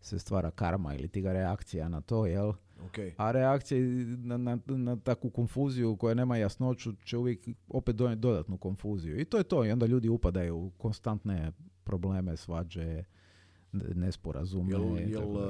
[0.00, 2.52] se stvara karma ili tiga reakcija na to, jel?
[2.84, 2.98] Ok.
[3.16, 8.20] A reakcija i na, na, na takvu konfuziju koja nema jasnoću će uvijek opet donijeti
[8.20, 9.20] dodatnu konfuziju.
[9.20, 9.64] I to je to.
[9.64, 11.52] I onda ljudi upadaju u konstantne
[11.84, 13.04] probleme, svađe,
[13.72, 14.70] nesporazume.
[14.70, 15.40] Jel, i jel uh,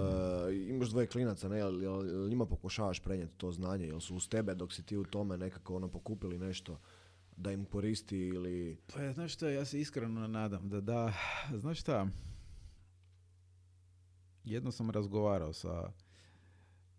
[0.68, 1.58] imaš dvoje klinaca, ne?
[1.58, 3.86] Jel, jel, jel njima pokušavaš prenijeti to znanje?
[3.86, 6.78] Jel su uz tebe dok si ti u tome nekako ono pokupili nešto
[7.36, 8.76] da im koristi ili...
[8.94, 11.12] Pa znaš šta, ja se iskreno nadam da da,
[11.62, 12.06] znaš šta,
[14.44, 15.92] jedno sam razgovarao sa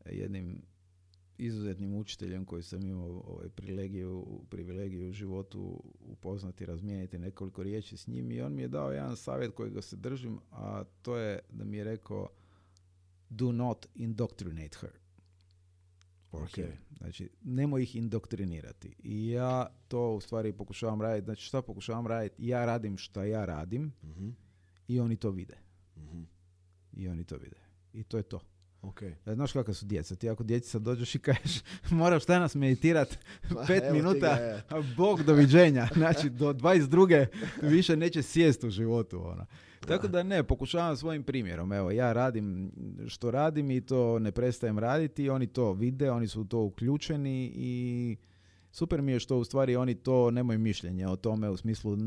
[0.06, 0.62] jednim
[1.38, 8.08] izuzetnim učiteljem koji sam imao ovaj, privilegiju, privilegiju u životu upoznati, razmijeniti nekoliko riječi s
[8.08, 11.64] njim i on mi je dao jedan savjet kojega se držim, a to je da
[11.64, 12.30] mi je rekao
[13.30, 14.92] do not indoctrinate her.
[16.32, 16.50] Or Ok.
[16.50, 16.66] him.
[16.98, 18.96] Znači, nemoj ih indoktrinirati.
[19.00, 21.26] I ja to u stvari pokušavam raditi.
[21.26, 22.48] Znači, šta pokušavam raditi?
[22.48, 24.30] Ja radim šta ja radim Mhm,
[24.88, 25.58] i oni to vide.
[25.98, 26.24] mhm.
[26.94, 27.58] I oni to vide.
[27.94, 28.40] I to je to.
[28.82, 29.02] Ok.
[29.02, 30.16] E, Znaš kakva su djeca?
[30.16, 33.18] Ti ako djeci sad dođeš i kažeš moraš danas meditirat
[33.50, 34.64] Ma, pet minuta, je.
[34.98, 35.88] bog doviđenja.
[35.96, 37.26] Znači do 22.
[37.62, 39.22] više neće sjest u životu.
[39.28, 39.46] Ona.
[39.88, 41.74] Tako da ne, pokušavam svojim primjerom.
[41.74, 42.72] Evo, ja radim
[43.08, 45.30] što radim i to ne prestajem raditi.
[45.30, 48.18] Oni to vide, oni su u to uključeni i
[48.72, 51.98] super mi je što u stvari oni to nemaju mišljenje o tome u smislu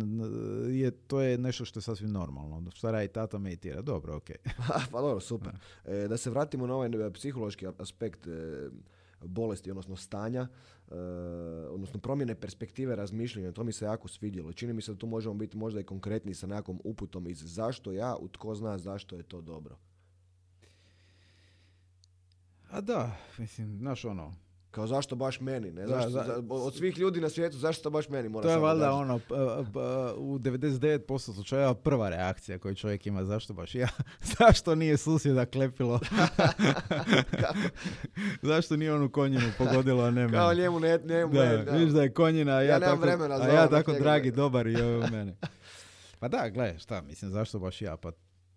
[0.70, 2.70] je, to je nešto što je sasvim normalno.
[2.70, 3.82] Šta radi tata meditira?
[3.82, 4.30] Dobro, ok.
[4.92, 5.52] pa dobro, super.
[5.84, 8.70] E, da se vratimo na ovaj e, psihološki aspekt e,
[9.26, 10.48] bolesti, odnosno stanja,
[10.90, 10.94] e,
[11.70, 14.52] odnosno promjene perspektive razmišljanja, to mi se jako svidjelo.
[14.52, 17.92] Čini mi se da tu možemo biti možda i konkretni sa nekakvom uputom iz zašto
[17.92, 19.76] ja, u tko zna zašto je to dobro.
[22.70, 24.34] A da, mislim, znaš ono,
[24.74, 25.86] Kao zašto baš meni, ne?
[25.86, 26.24] Zašto, da.
[26.24, 29.18] za- od svih ljudi na svijetu, zašto to baš meni mora to je valjda ono,
[29.18, 29.24] p-
[29.72, 29.78] p-
[30.16, 30.98] u 99%
[31.34, 33.88] slučajeva prva reakcija koju čovjek ima, zašto baš ja,
[34.38, 36.00] zašto nije susjeda klepilo,
[38.42, 40.62] zašto nije onu konjinu pogodilo, a ne Kao mene.
[40.62, 41.70] njemu ne, njemu Da, ne, da.
[41.72, 44.30] vidiš da je konjina, a ja, Ja nemam tako, vremena a ja ono, tako dragi,
[44.30, 44.36] ne.
[44.36, 45.36] dobar i ovo mene.
[46.18, 47.96] Pa da, gledaj, šta, mislim, zašto baš ja?
[47.96, 48.12] Pa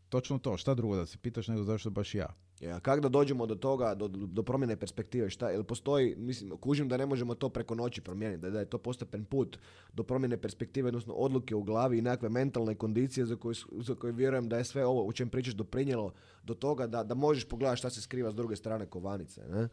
[0.10, 2.28] točno to, šta drugo da se pitaš nego zašto baš ja?
[2.60, 6.58] Je, a kako da dođemo do toga, do, do promjene perspektive, šta, jel postoji, mislim,
[6.58, 9.58] kužim da ne možemo to preko noći promijeniti, da, da je to postepen put
[9.94, 14.14] do promjene perspektive, odnosno odluke u glavi i nekakve mentalne kondicije za koje, za koje
[14.14, 17.78] vjerujem da je sve ovo u čem pričaš doprinijelo do toga da, da možeš pogledati
[17.78, 19.68] šta se skriva s druge strane kovanice, ne?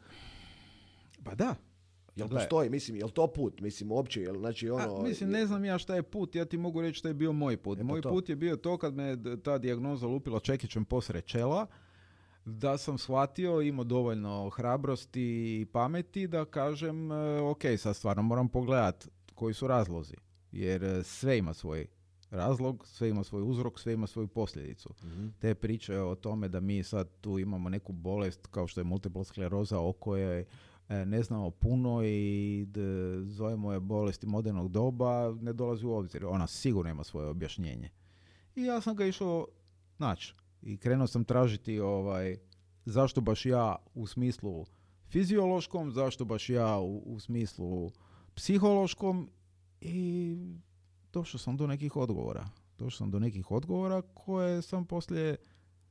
[1.25, 1.55] Pa da.
[2.17, 4.97] Jel postoji, mislim, jel to put, mislim, uopće, jel, znači, ono...
[4.97, 7.33] A, mislim, ne znam ja šta je put, ja ti mogu reći šta je bio
[7.33, 7.79] moj put.
[7.79, 8.09] E, pa moj to.
[8.09, 11.67] put je bio to kad me ta dijagnoza lupila čekićem posred čela,
[12.45, 15.23] da sam shvatio, imao dovoljno hrabrosti
[15.61, 20.15] i pameti da kažem, e, ok, sad stvarno moram pogledat koji su razlozi.
[20.53, 21.87] Jer e, sve ima svoj
[22.31, 24.95] razlog, sve ima svoj uzrok, sve ima svoju posljedicu.
[25.05, 25.27] Mhm.
[25.39, 29.25] Te priče o tome da mi sad tu imamo neku bolest kao što je multipla
[29.25, 30.47] skleroza o kojoj e,
[31.07, 32.67] ne znamo puno i
[33.25, 36.27] zovemo je bolesti modernog doba, ne dolazi u obzir.
[36.27, 37.91] Ona sigurno ima svoje objašnjenje.
[38.57, 39.47] I ja sam ga išao
[39.99, 40.35] naći.
[40.65, 42.37] I krenuo sam tražiti ovaj,
[42.85, 44.67] zašto baš ja u smislu
[45.09, 47.91] fiziološkom, zašto baš ja u, u smislu
[48.35, 49.31] psihološkom
[49.81, 50.37] i
[51.13, 52.49] došao sam do nekih odgovora.
[52.79, 55.37] Došao sam do nekih odgovora koje sam poslije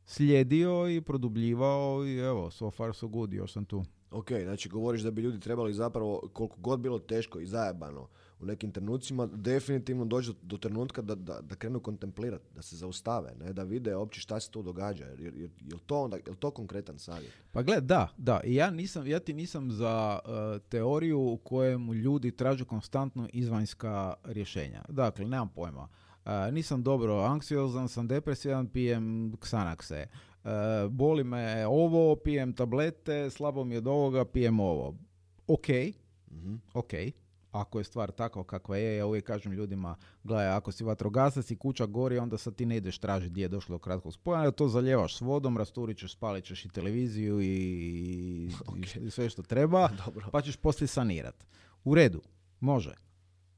[0.06, 3.84] slijedio i produbljivao i evo, so far so good, još sam tu.
[4.12, 8.08] Ok, znači govoriš da bi ljudi trebali zapravo, koliko god bilo teško i zajebano
[8.44, 13.34] u nekim trenucima, definitivno doći do, trenutka da, da, da krenu kontemplirati, da se zaustave,
[13.40, 13.54] ne?
[13.54, 15.06] da vide uopće šta se tu događa.
[15.06, 17.32] Jer, jer, je, to onda, je to konkretan savjet?
[17.52, 18.42] Pa gled, da, da.
[18.46, 24.84] Ja, nisam, ja ti nisam za uh, teoriju u kojemu ljudi traže konstantno izvanjska rješenja.
[24.90, 25.88] Dakle, nemam pojma.
[26.26, 30.06] Uh, nisam dobro anksiozan, sam depresivan, pijem Xanaxe.
[30.44, 30.50] Uh,
[30.92, 34.96] boli me ovo, pijem tablete, slabo mi je od ovoga, pijem ovo.
[35.48, 35.68] Ok,
[36.32, 36.94] mm ok,
[37.54, 41.56] ako je stvar takva kakva je, ja uvijek kažem ljudima, gledaj, ako si vatrogasac i
[41.56, 44.68] kuća gori, onda sad ti ne ideš tražiti gdje je došlo do kratkog spoja, to
[44.68, 48.52] zaljevaš s vodom, rasturit ćeš, spalit ćeš i televiziju i,
[49.02, 49.90] i sve što treba,
[50.32, 51.46] pa ćeš poslije sanirat.
[51.84, 52.22] U redu,
[52.60, 52.94] može.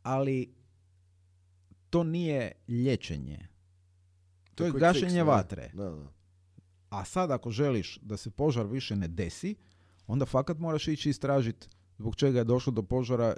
[0.04, 0.54] Ali
[1.90, 3.48] to nije liječenje.
[4.56, 5.72] To je gašenje vatre.
[6.90, 9.56] A sad ako želiš da se požar više ne desi,
[10.08, 11.68] onda fakat moraš ići istražiti
[11.98, 13.36] zbog čega je došlo do požara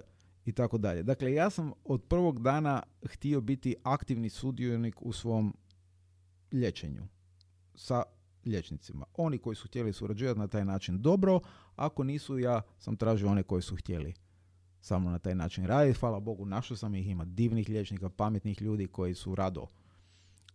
[0.48, 1.04] i tako dalje.
[1.04, 5.54] Dakle, ja sam od prvog dana htio biti aktivni sudionik u svom
[6.52, 7.08] liječenju
[7.76, 8.04] sa
[8.46, 9.06] liječnicima.
[9.14, 11.40] Oni koji su htjeli surađivati na taj način dobro,
[11.76, 14.14] ako nisu, ja sam tražio one koji su htjeli
[14.82, 16.00] samo na taj način raditi.
[16.00, 19.68] Hvala Bogu, našao sam ih, ima divnih liječnika, pametnih ljudi koji su rado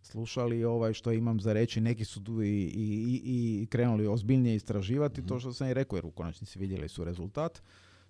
[0.01, 3.21] slušali ovaj što imam za reći, neki su tu i, i,
[3.61, 7.03] i krenuli ozbiljnije istraživati mm to što sam i rekao, jer u konačnici vidjeli su
[7.03, 7.61] rezultat.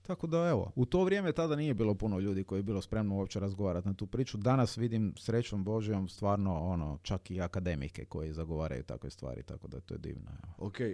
[0.08, 3.16] Tako da evo, u to vrijeme tada nije bilo puno ljudi koji je bilo spremno
[3.16, 4.38] uopće razgovarati na tu priču.
[4.38, 9.80] Danas vidim srećom Božjom stvarno ono čak i akademike koji zagovaraju takve stvari, tako da
[9.80, 10.32] to je divno.
[10.44, 10.68] Evo.
[10.68, 10.94] Ok, e,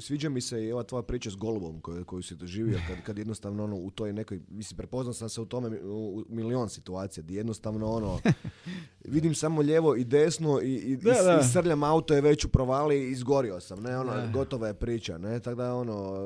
[0.00, 3.18] sviđa mi se i ova tvoja priča s golubom koju, koju si doživio kad, kad
[3.18, 7.36] jednostavno ono u toj nekoj, mislim prepoznao sam se u tome u milion situacija gdje
[7.36, 8.18] jednostavno ono
[9.04, 13.10] vidim samo lijevo i desno i, i, i, srljam auto je već u provali i
[13.10, 16.16] izgorio sam, ne ono, gotova je priča, ne, tako da ono,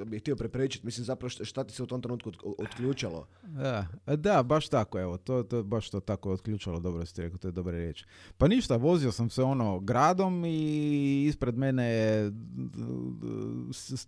[0.00, 3.26] e, bih htio preprečiti, mislim zapravo šta ti se u tom trenutku otključalo?
[3.42, 3.86] Da,
[4.16, 7.52] da baš tako, evo, to, to baš to tako otključalo, dobro ste rekao, to je
[7.52, 8.04] dobra riječ.
[8.38, 12.32] Pa ništa, vozio sam se ono gradom i ispred mene je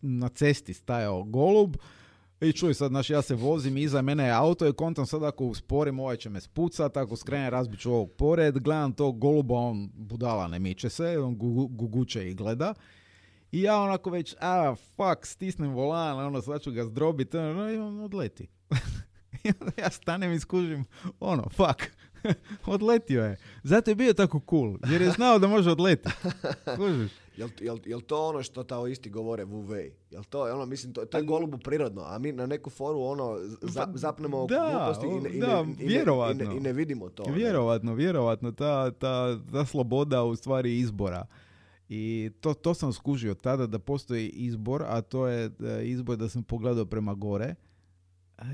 [0.02, 1.76] na cesti stajao golub,
[2.40, 5.44] i čuj sad, znači ja se vozim, iza mene je auto i kontam sad ako
[5.44, 9.90] usporim ovaj će me spucat, ako skrenem razbit ću ovog pored, gledam tog goluba, on
[9.94, 11.36] budala ne miče se, on
[11.70, 12.74] guguće i gleda.
[13.56, 17.76] I ja onako već, a, fuck, stisnem volan, ono, sad ću ga zdrobiti, ono, i
[17.76, 18.48] on odleti.
[19.44, 20.84] I onda ja stanem i skužim,
[21.20, 21.82] ono, fuck,
[22.74, 23.36] odletio je.
[23.62, 26.10] Zato je bio tako cool, jer je znao da može odletiti.
[26.74, 27.10] Skužiš?
[27.36, 29.92] Jel, jel, jel to ono što tao isti govore Vuvej?
[30.10, 33.38] Jel to, ono, mislim, to, to je golubu prirodno, a mi na neku foru ono,
[33.62, 35.86] za, pa, zapnemo da, gluposti i ne, da, i,
[36.34, 37.24] ne, i, ne, vidimo to.
[37.32, 41.26] Vjerovatno, vjerovatno, ta, ta, ta sloboda u stvari izbora.
[41.88, 45.50] I to, to sam skužio tada da postoji izbor, a to je
[45.84, 47.54] izbor da sam pogledao prema gore.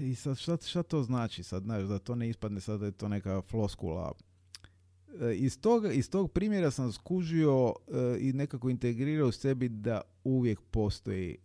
[0.00, 2.92] I sad šta, šta to znači sad, znaš, da to ne ispadne sad da je
[2.92, 4.12] to neka floskula
[5.20, 10.00] E, iz tog, iz tog primjera sam skužio e, i nekako integrirao u sebi da
[10.24, 11.36] uvijek postoji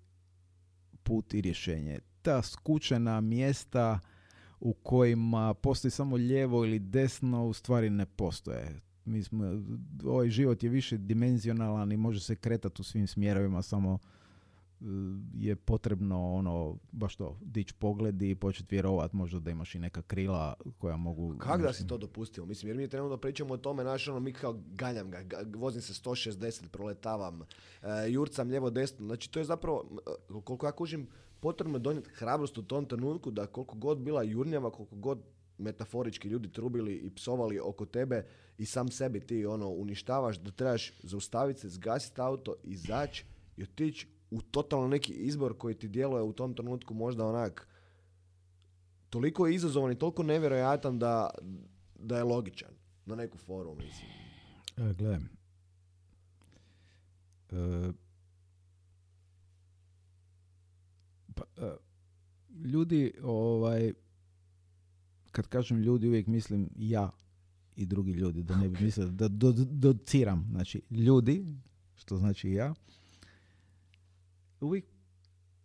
[1.03, 1.99] put i rješenje.
[2.21, 3.99] Ta skučena mjesta
[4.59, 8.81] u kojima postoji samo lijevo ili desno u stvari ne postoje.
[9.07, 9.63] Mi smo,
[10.05, 13.99] ovaj život je više dimenzionalan i može se kretati u svim smjerovima, samo
[15.33, 20.01] je potrebno ono baš to dići pogled i početi vjerovat možda da imaš i neka
[20.01, 21.35] krila koja mogu...
[21.37, 22.45] Kako da si to dopustio?
[22.45, 25.23] Mislim, jer mi trenutno pričamo o tome, naš ono, mi kao ganjam ga,
[25.55, 29.85] vozim se 160, proletavam, uh, jurcam lijevo desno, znači to je zapravo,
[30.29, 31.07] uh, koliko ja kužim,
[31.39, 35.19] potrebno je donijeti hrabrost u tom trenutku da koliko god bila jurnjava, koliko god
[35.57, 38.25] metaforički ljudi trubili i psovali oko tebe
[38.57, 43.25] i sam sebi ti ono uništavaš, da trebaš zaustaviti se, zgasiti auto, izaći
[43.57, 47.67] i otići u totalno neki izbor koji ti djeluje u tom trenutku možda onak
[49.09, 51.29] toliko je izazovan i toliko nevjerojatan da,
[51.95, 52.71] da je logičan
[53.05, 54.09] na neku foru, mislim.
[54.77, 55.19] E, gledaj.
[57.51, 57.91] E,
[61.35, 61.75] pa, e,
[62.65, 63.93] ljudi, ovaj,
[65.37, 67.09] kad kažem ljudi, uvijek mislim ja
[67.75, 70.47] i drugi ljudi, da ne bi mislili da do, dociram.
[70.51, 71.45] Znači, ljudi,
[71.95, 72.73] što znači ja,
[74.61, 74.85] uvijek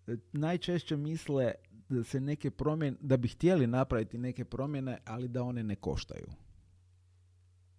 [0.06, 1.52] e, najčešće misle
[1.88, 6.26] da se neke promjene, da bi htjeli napraviti neke promjene, ali da one ne koštaju.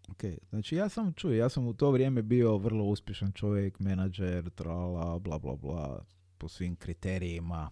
[0.09, 4.49] Ok, znači ja sam čuo, ja sam u to vrijeme bio vrlo uspješan čovjek, menadžer,
[4.49, 6.05] trala, bla bla bla,
[6.37, 7.69] po svim kriterijima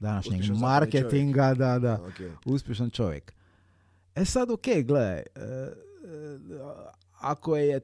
[0.00, 2.00] današnjeg uspješan marketinga, da, da,
[2.44, 3.41] uspješan čovjek.
[4.14, 5.72] E sad, ok, gledaj, e, e,
[7.20, 7.80] ako je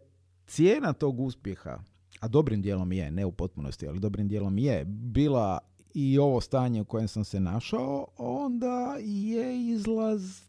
[0.47, 1.79] cijena tog uspjeha
[2.21, 5.59] a dobrim dijelom je, ne u potpunosti, ali dobrim dijelom je, bila
[5.95, 10.41] i ovo stanje u kojem sam se našao, onda je izlaz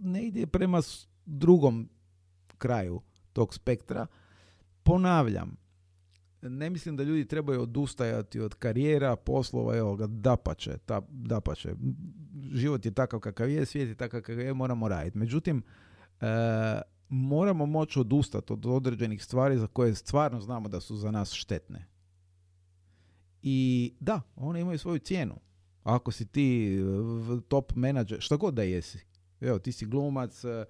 [0.00, 0.82] negdje prema
[1.26, 1.88] drugom
[2.58, 3.00] kraju
[3.32, 4.06] tog spektra.
[4.82, 5.56] Ponavljam,
[6.42, 11.74] ne mislim da ljudi trebaju odustajati od karijera, poslova, evo ga, dapače, ta, dapače.
[12.52, 15.18] Život je takav kakav je, svijet je takav kakav je, moramo raditi.
[15.18, 15.62] Međutim,
[16.20, 16.26] e,
[17.08, 21.86] moramo moći odustati od određenih stvari za koje stvarno znamo da su za nas štetne.
[23.42, 25.34] I da, one imaju svoju cijenu.
[25.82, 26.78] Ako si ti
[27.48, 28.98] top menadžer, šta god da jesi,
[29.40, 30.64] evo ti si glumac, e,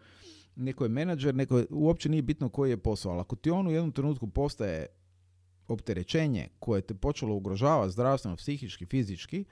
[0.57, 3.67] neko je menadžer, neko je, uopće nije bitno koji je posao, ali ako ti on
[3.67, 4.87] u jednom trenutku postaje
[5.69, 9.45] opterećenje koje te počelo ugrožavati zdravstveno, psihički, fizički,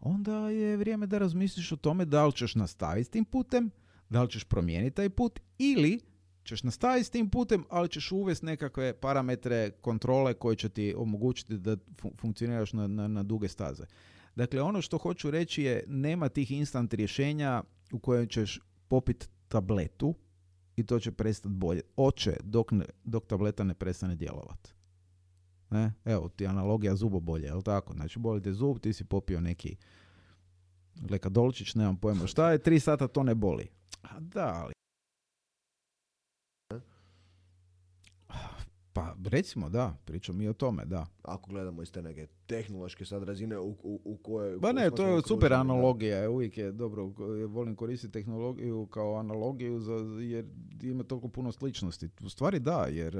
[0.00, 3.70] onda je vrijeme da razmisliš o tome da li ćeš nastaviti s tim putem,
[4.08, 6.00] da li ćeš promijeniti taj put ili
[6.44, 11.58] ćeš nastaviti s tim putem, ali ćeš uvesti nekakve parametre kontrole koje će ti omogućiti
[11.58, 11.76] da
[12.16, 13.84] funkcioniraš na, na, na duge staze.
[14.36, 17.62] Dakle, ono što hoću reći je nema tih instant rješenja
[17.92, 20.14] u kojem ćeš popiti tabletu
[20.76, 21.82] i to će prestati bolje.
[21.96, 22.72] Oće dok,
[23.04, 24.79] dok tableta ne prestane djelovati.
[25.70, 25.92] Ne?
[26.04, 27.94] Evo ti analogija zubobolje, jel tako?
[27.94, 29.76] Znači boli te zub, ti si popio neki
[31.10, 33.68] lekadolčić, nemam pojma šta je, tri sata to ne boli.
[34.02, 34.72] A da, ali...
[38.92, 41.06] Pa recimo da, pričam i o tome, da.
[41.22, 44.58] Ako gledamo iz te neke tehnološke sad razine u, u, u koje...
[44.58, 47.04] Ba ne, to je super analogija, uvijek je dobro,
[47.48, 50.46] volim koristiti tehnologiju kao analogiju za, jer
[50.82, 52.08] ima toliko puno sličnosti.
[52.24, 53.16] U stvari da, jer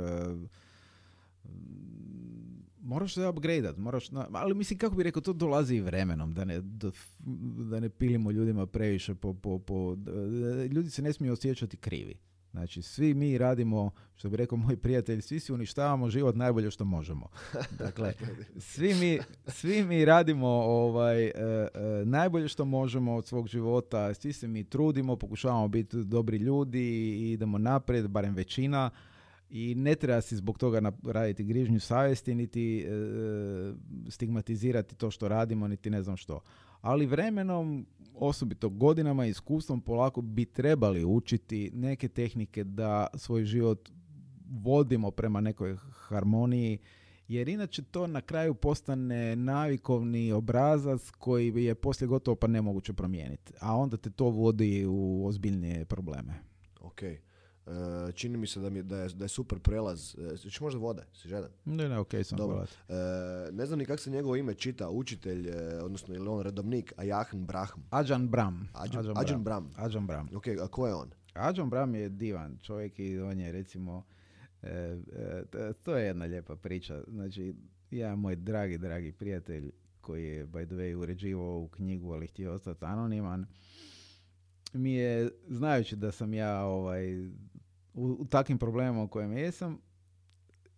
[2.90, 6.44] moraš se upgradeat, moraš, na, ali mislim kako bi rekao, to dolazi i vremenom, da
[6.44, 6.60] ne,
[7.70, 9.96] da ne pilimo ljudima previše po, po, po,
[10.70, 12.14] ljudi se ne smiju osjećati krivi.
[12.50, 16.84] Znači, svi mi radimo, što bi rekao moj prijatelj, svi si uništavamo život najbolje što
[16.84, 17.28] možemo.
[17.84, 18.12] Dakle,
[18.58, 21.68] svi mi, svi mi radimo ovaj, e, e,
[22.04, 27.32] najbolje što možemo od svog života, svi se mi trudimo, pokušavamo biti dobri ljudi i
[27.32, 28.90] idemo naprijed, barem većina,
[29.50, 32.88] i ne treba si zbog toga raditi grižnju savjesti, niti e,
[34.08, 36.40] stigmatizirati to što radimo, niti ne znam što.
[36.80, 43.90] Ali vremenom, osobito godinama i iskustvom, polako bi trebali učiti neke tehnike da svoj život
[44.50, 46.78] vodimo prema nekoj harmoniji,
[47.28, 53.52] jer inače to na kraju postane navikovni obrazac koji je poslije gotovo pa nemoguće promijeniti.
[53.60, 56.34] A onda te to vodi u ozbiljnije probleme.
[56.80, 57.02] Ok.
[57.66, 60.14] E, čini mi se da, mi, da, je, da je super prelaz.
[60.14, 61.02] Uh, možda vode?
[61.12, 61.50] Si žedan?
[61.64, 62.56] Ne, ne, okej sam Dobro.
[62.56, 62.94] Uh,
[63.52, 65.50] ne znam ni kako se njegovo ime čita, učitelj,
[65.82, 67.80] odnosno ili on redovnik, Ajahn Brahm.
[67.90, 68.68] Ajan Bram.
[68.74, 69.70] Ajan, Ajan Bram.
[69.76, 70.28] Ajan Bram.
[70.34, 71.10] Ok, a ko je on?
[71.34, 74.04] Ajan Bram je divan čovjek i on je recimo,
[75.84, 77.02] to je jedna lijepa priča.
[77.08, 77.54] Znači,
[77.90, 82.52] ja moj dragi, dragi prijatelj koji je, by the way, uređivao u knjigu, ali htio
[82.52, 83.46] ostati anoniman,
[84.72, 87.28] mi je, znajući da sam ja ovaj,
[87.94, 89.78] u, u takvim problemima u kojem jesam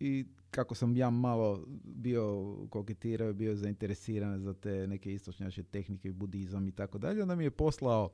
[0.01, 6.69] i kako sam ja malo bio koketirao, bio zainteresiran za te neke istočnjače tehnike, budizam
[6.69, 8.11] i tako dalje, onda mi je poslao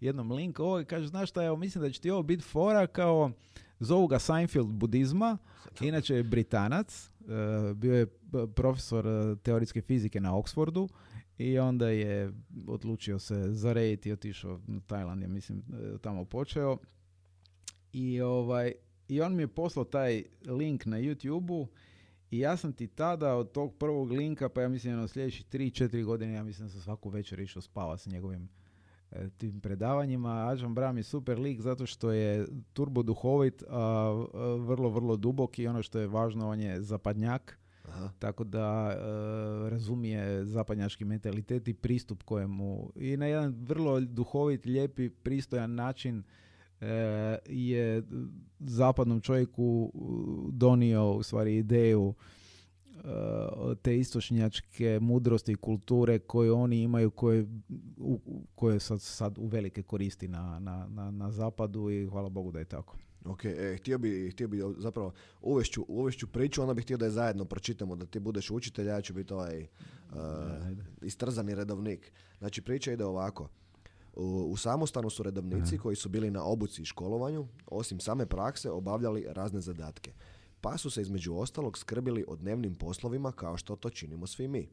[0.00, 2.86] jednom link ovo i kaže, znaš šta, evo, mislim da će ti ovo biti fora
[2.86, 3.32] kao
[3.80, 5.38] zovu ga Seinfeld budizma,
[5.80, 8.06] inače je Britanac, uh, bio je
[8.54, 10.88] profesor uh, teorijske fizike na Oxfordu
[11.38, 12.32] i onda je
[12.66, 16.78] odlučio se zarediti i otišao na Tajland, ja mislim, uh, tamo počeo
[17.94, 18.72] i, ovaj,
[19.08, 21.68] I on mi je poslao taj link na YouTube-u
[22.30, 26.04] i ja sam ti tada od tog prvog linka, pa ja mislim na sljedećih 3-4
[26.04, 28.48] godine, ja mislim da sam svaku večer išao spava s njegovim
[29.10, 30.48] e, tim predavanjima.
[30.48, 34.10] Ađan Bram je super lik zato što je turbo duhovit, a,
[34.58, 37.58] vrlo, vrlo dubok i ono što je važno, on je zapadnjak.
[37.88, 38.10] Aha.
[38.18, 45.10] Tako da e, razumije zapadnjački mentalitet i pristup kojemu i na jedan vrlo duhovit, lijepi,
[45.10, 46.22] pristojan način
[47.46, 48.02] je
[48.58, 49.92] zapadnom čovjeku
[50.52, 52.14] donio u stvari ideju
[52.94, 53.00] e,
[53.82, 57.46] te istočnjačke mudrosti i kulture koje oni imaju, koje,
[58.54, 62.58] koje sad, sad u velike koristi na, na, na, na zapadu i hvala Bogu da
[62.58, 62.96] je tako.
[63.24, 65.12] Ok, e, htio, bi, htio bi zapravo
[65.42, 69.00] uvešću, uvešću priču, onda bih htio da je zajedno pročitamo, da ti budeš učitelj, ja
[69.00, 70.18] ću biti ovaj uh,
[71.02, 72.12] istrzani redovnik.
[72.38, 73.48] Znači priča ide ovako.
[74.16, 79.26] U, samostanu su redovnici koji su bili na obuci i školovanju, osim same prakse, obavljali
[79.28, 80.12] razne zadatke.
[80.60, 84.68] Pa su se između ostalog skrbili o dnevnim poslovima kao što to činimo svi mi.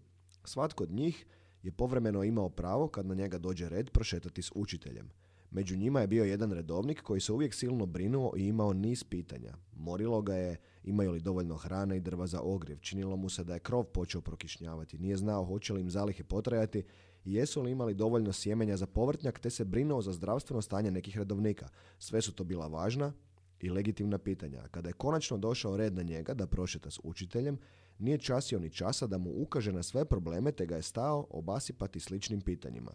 [0.45, 1.25] Svatko od njih
[1.63, 5.09] je povremeno imao pravo kad na njega dođe red prošetati s učiteljem.
[5.51, 9.53] Među njima je bio jedan redovnik koji se uvijek silno brinuo i imao niz pitanja.
[9.75, 12.79] Morilo ga je imaju li dovoljno hrane i drva za ogrjev.
[12.79, 14.97] Činilo mu se da je krov počeo prokišnjavati.
[14.97, 16.83] Nije znao hoće li im zalihe potrajati
[17.25, 21.69] jesu li imali dovoljno sjemenja za povrtnjak te se brinuo za zdravstveno stanje nekih redovnika.
[21.99, 23.13] Sve su to bila važna
[23.59, 24.67] i legitimna pitanja.
[24.71, 27.57] Kada je konačno došao red na njega da prošeta s učiteljem,
[27.99, 31.99] nije časio ni časa da mu ukaže na sve probleme te ga je stao obasipati
[31.99, 32.91] sličnim pitanjima.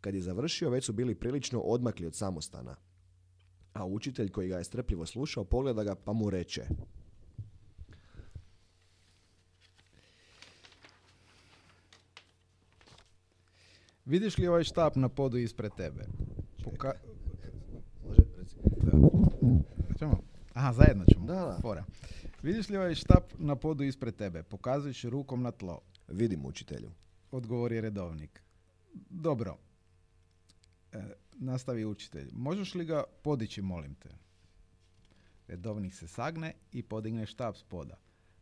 [0.00, 2.76] Kad je završio, već su bili prilično odmakli od samostana.
[3.72, 6.62] A učitelj koji ga je strpljivo slušao pogleda ga pa mu reče
[14.10, 16.04] Vidiš li ovaj štap na podu ispred tebe?
[16.64, 16.98] Poka-
[19.98, 20.22] Čemo?
[20.54, 21.26] Aha, zajedno ćemo.
[21.26, 21.58] Da, da.
[21.62, 21.84] Fora.
[22.42, 24.42] Vidiš li ovaj štap na podu ispred tebe?
[24.42, 25.80] Pokazuješ rukom na tlo.
[26.08, 26.90] Vidim učitelju.
[27.30, 28.42] Odgovori redovnik.
[29.10, 29.56] Dobro.
[30.92, 31.02] E,
[31.32, 32.28] nastavi učitelj.
[32.32, 34.08] Možeš li ga podići, molim te?
[35.48, 37.96] Redovnik se sagne i podigne štap s poda.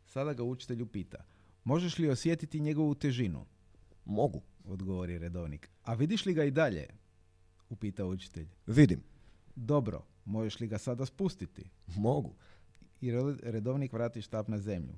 [0.06, 1.24] Sada ga učitelj upita.
[1.64, 3.46] Možeš li osjetiti njegovu težinu?
[4.08, 4.42] Mogu.
[4.64, 5.70] Odgovori redovnik.
[5.82, 6.86] A vidiš li ga i dalje?
[7.68, 8.48] Upita učitelj.
[8.66, 9.02] Vidim.
[9.54, 11.64] Dobro, možeš li ga sada spustiti?
[11.88, 12.34] Mogu.
[13.00, 14.94] I re- redovnik vrati štap na zemlju.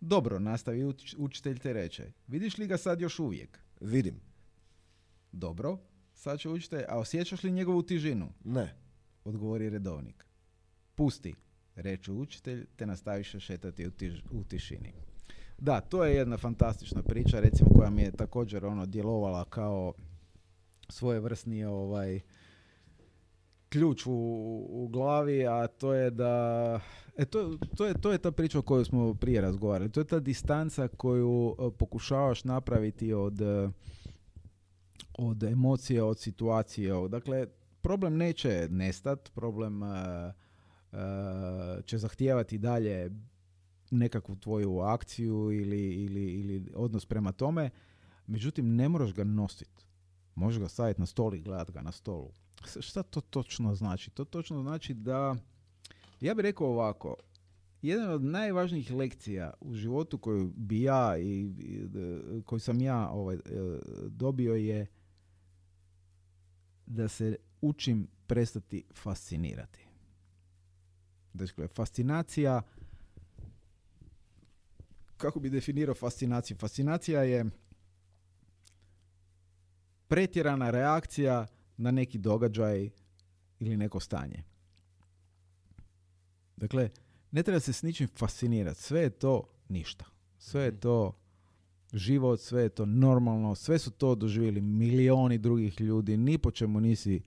[0.00, 2.12] Dobro, nastavi uč- učitelj te reče.
[2.26, 3.60] Vidiš li ga sad još uvijek?
[3.80, 4.20] Vidim.
[5.32, 5.78] Dobro,
[6.14, 8.32] sad će učitelj, a osjećaš li njegovu težinu?
[8.44, 8.74] Ne.
[9.24, 10.26] Odgovori redovnik.
[10.94, 11.34] Pusti,
[11.74, 14.92] reče učitelj, te nastaviš šetati u, tiž- u tišini.
[15.58, 19.92] Da, to je jedna fantastična priča, recimo koja mi je također ono djelovala kao
[20.88, 22.20] svojevrsni ovaj
[23.68, 24.12] ključ u,
[24.70, 26.80] u glavi, a to je da
[27.16, 29.92] e, to, to, je, to je ta priča o kojoj smo prije razgovarali.
[29.92, 33.68] To je ta distanca koju e, pokušavaš napraviti od e,
[35.18, 37.08] od emocije, od situacije.
[37.08, 37.46] Dakle,
[37.80, 40.32] problem neće nestat, problem e,
[41.84, 43.10] će zahtijevati dalje
[43.90, 47.70] nekakvu tvoju akciju ili, ili, ili odnos prema tome,
[48.26, 49.86] međutim ne moraš ga nositi.
[50.34, 52.30] Možeš ga staviti na stol i gledat ga na stolu.
[52.80, 54.10] Šta to točno znači?
[54.10, 55.36] To točno znači da,
[56.20, 57.16] ja bih rekao ovako,
[57.82, 63.36] jedan od najvažnijih lekcija u životu koju bi ja i, i koju sam ja ovaj,
[63.36, 63.40] e,
[64.08, 64.86] dobio je
[66.86, 69.86] da se učim prestati fascinirati.
[71.32, 72.62] Dakle, fascinacija
[75.16, 76.56] kako bi definirao fascinaciju?
[76.56, 77.44] Fascinacija je
[80.08, 81.46] pretjerana reakcija
[81.76, 82.90] na neki događaj
[83.60, 84.42] ili neko stanje.
[86.56, 86.90] Dakle,
[87.30, 88.82] ne treba se s ničim fascinirati.
[88.82, 90.04] Sve je to ništa.
[90.38, 91.18] Sve je to
[91.92, 96.80] život, sve je to normalno, sve su to doživjeli milioni drugih ljudi, ni po čemu
[96.80, 97.22] nisi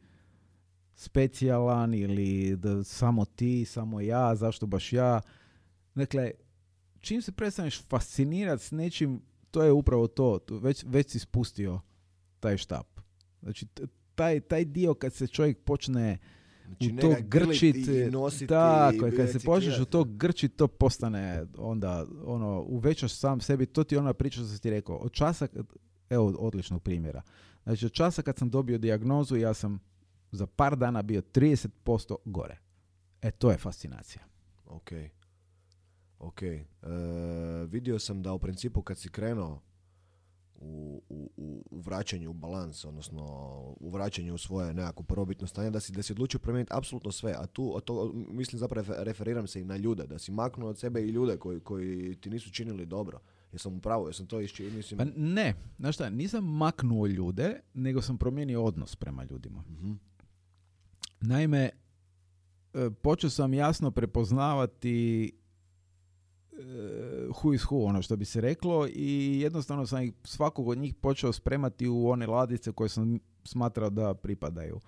[0.95, 5.21] specijalan ili da samo ti, samo ja, zašto baš ja.
[5.95, 6.31] Dakle,
[6.99, 9.21] čim se prestaneš fascinirati s nečim,
[9.51, 11.81] to je upravo to, već, već si spustio
[12.39, 12.99] taj štap.
[13.41, 13.67] Znači,
[14.15, 16.17] taj, taj dio kad se čovjek počne
[16.69, 20.55] Znači, u to grčit, i nositi tako i je, kad se počneš u to grčit,
[20.55, 24.69] to postane onda, ono, uvećaš sam sebi, to ti je ona priča što sam ti
[24.69, 25.47] rekao, od časa,
[26.09, 27.21] evo odličnog primjera,
[27.63, 29.79] znači od časa kad sam dobio dijagnozu, ja sam
[30.31, 32.57] za par dana bio 30% gore.
[33.21, 34.23] E, to je fascinacija.
[34.65, 34.91] Ok.
[36.19, 36.41] Ok.
[36.43, 36.65] E,
[37.67, 39.61] vidio sam da u principu kad si krenuo
[40.61, 43.23] u, u, u, vraćanju u balans, odnosno
[43.79, 47.33] u vraćanju u svoje nekako prvobitno stanje, da si, da si odlučio promijeniti apsolutno sve.
[47.37, 50.69] A tu, a to, mislim zapravo refer- referiram se i na ljude, da si maknuo
[50.69, 53.19] od sebe i ljude koji, koji ti nisu činili dobro.
[53.51, 54.97] Jesam u pravu, jesam to iščinio, mislim...
[54.97, 59.61] Pa ne, znaš šta, nisam maknuo ljude, nego sam promijenio odnos prema ljudima.
[59.61, 59.91] Mhm.
[61.21, 61.69] Naime,
[62.73, 65.31] e, počeo sam jasno prepoznavati
[66.59, 70.77] e, who is who, ono što bi se reklo, i jednostavno sam ih, svakog od
[70.77, 74.79] njih počeo spremati u one ladice koje sam smatrao da pripadaju.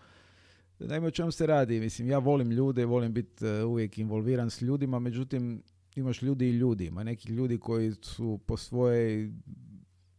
[0.80, 1.80] Naime, o čemu se radi?
[1.80, 5.63] Mislim, ja volim ljude, volim biti e, uvijek involviran s ljudima, međutim,
[5.95, 6.86] imaš ljudi i ljudi.
[6.86, 9.32] Ima neki ljudi koji su po svojoj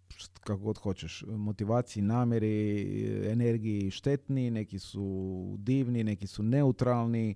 [0.08, 7.34] št- kako god hoćeš, motivaciji, namjeri, energiji štetni, neki su divni, neki su neutralni,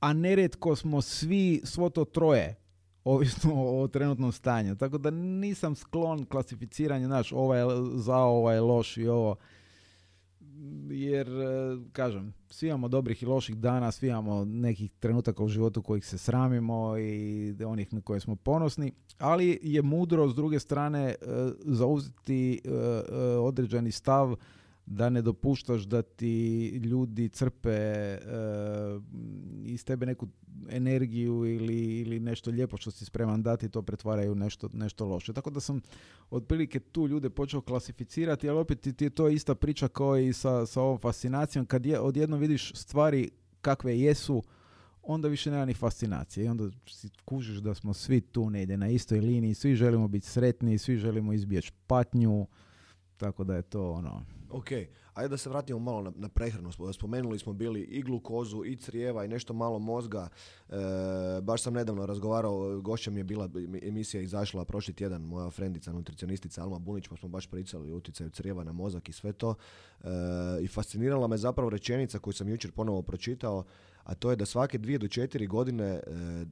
[0.00, 2.56] a nerijetko smo svi, svo to troje,
[3.04, 4.76] ovisno o trenutnom stanju.
[4.76, 7.60] Tako da nisam sklon klasificiranju, znaš, ovaj
[7.94, 9.36] za, ovaj loš i ovo.
[10.90, 15.82] Jer, e, kažem, svi imamo dobrih i loših dana, svi imamo nekih trenutaka u životu
[15.82, 21.04] kojih se sramimo i onih na koje smo ponosni, ali je mudro s druge strane
[21.04, 21.14] e,
[21.64, 22.70] zauzeti e,
[23.38, 24.36] određeni stav
[24.86, 28.18] da ne dopuštaš da ti ljudi crpe e,
[29.64, 30.28] iz tebe neku
[30.70, 35.32] energiju ili, ili nešto lijepo što si spreman dati, to pretvaraju nešto, nešto loše.
[35.32, 35.80] Tako da sam
[36.30, 40.66] otprilike tu ljude počeo klasificirati, ali opet ti je to ista priča kao i sa,
[40.66, 41.66] sa ovom fascinacijom.
[41.66, 43.30] Kad je, odjedno vidiš stvari
[43.60, 44.42] kakve jesu,
[45.02, 48.88] onda više nema ni fascinacije i onda si kužiš da smo svi tu negdje na
[48.88, 52.46] istoj liniji, svi želimo biti sretni, svi želimo izbjeći patnju,
[53.16, 54.22] tako da je to ono...
[54.50, 54.66] Ok,
[55.14, 56.70] ajde da se vratimo malo na, na prehranu.
[56.92, 60.28] Spomenuli smo bili i glukozu, i crijeva, i nešto malo mozga.
[60.68, 60.74] E,
[61.42, 63.50] baš sam nedavno razgovarao, gošća mi je bila
[63.82, 68.30] emisija izašla prošli tjedan, moja frendica, nutricionistica Alma Bunić, pa smo baš pričali o utjecaju
[68.30, 69.54] crijeva na mozak i sve to.
[70.04, 70.08] E,
[70.62, 73.64] I fascinirala me zapravo rečenica koju sam jučer ponovo pročitao,
[74.04, 76.00] a to je da svake dvije do četiri godine e,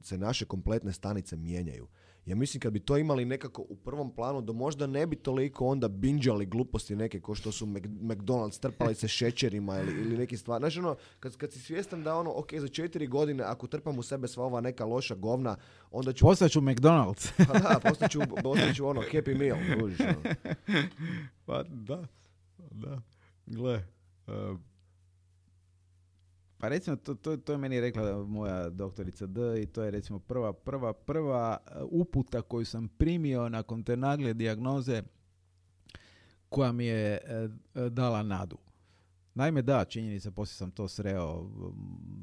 [0.03, 1.87] se naše kompletne stanice mijenjaju.
[2.25, 5.65] Ja mislim kad bi to imali nekako u prvom planu, da možda ne bi toliko
[5.65, 10.61] onda binđali gluposti neke ko što su McDonald's trpali se šećerima ili, ili neki stvari.
[10.61, 14.03] Znači ono, kad, kad si svjestan da ono, ok, za četiri godine ako trpam u
[14.03, 15.55] sebe sva ova neka loša govna,
[15.91, 16.25] onda ću...
[16.25, 17.31] Postaću McDonald's.
[17.47, 19.93] pa da, postaću, postaću ono, Happy Meal, ono.
[21.45, 22.07] Pa da,
[22.71, 23.01] da.
[23.45, 23.83] Gle,
[24.27, 24.59] uh,
[26.57, 30.19] pa recimo, to, to, to je meni rekla moja doktorica D i to je recimo
[30.19, 35.03] prva, prva, prva uh, uputa koju sam primio nakon te nagle dijagnoze
[36.49, 37.51] koja mi je uh,
[37.83, 38.57] uh, dala nadu.
[39.33, 41.49] Naime, da, činjenica, poslije sam to sreo,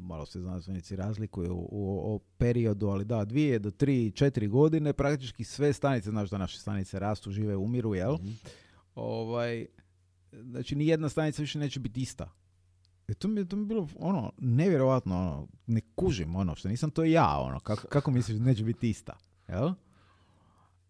[0.00, 5.44] malo se znanstvenici razlikuju u, u, periodu, ali da, dvije do tri, četiri godine, praktički
[5.44, 8.14] sve stanice, znaš da naše stanice rastu, žive, umiru, jel?
[8.14, 8.38] mm
[8.94, 9.66] Ovaj,
[10.32, 12.30] znači, ni jedna stanica više neće biti ista.
[13.08, 16.68] I e, to mi, je, to mi bilo ono, nevjerovatno, ono, ne kužim, ono, što
[16.68, 19.16] nisam to ja, ono, kako, kako misliš neće biti ista,
[19.48, 19.72] jel?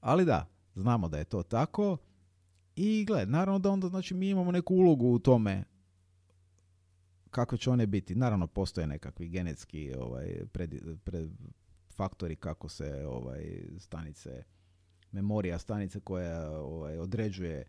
[0.00, 1.96] Ali da, znamo da je to tako
[2.76, 5.64] i gled, naravno da onda, znači, mi imamo neku ulogu u tome
[7.32, 8.14] kako će one biti.
[8.14, 11.30] Naravno, postoje nekakvi genetski ovaj, pred, pred
[11.94, 13.44] faktori kako se ovaj,
[13.78, 14.44] stanice,
[15.12, 17.64] memorija stanice koja ovaj, određuje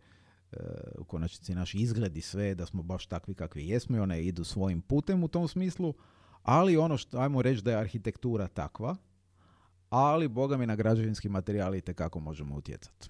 [0.98, 4.80] u konačnici naši izgledi sve, da smo baš takvi kakvi jesmo i one idu svojim
[4.80, 5.94] putem u tom smislu,
[6.42, 8.96] ali ono što, ajmo reći da je arhitektura takva,
[9.90, 13.08] ali boga mi na građevinski materijal i kako možemo utjecati.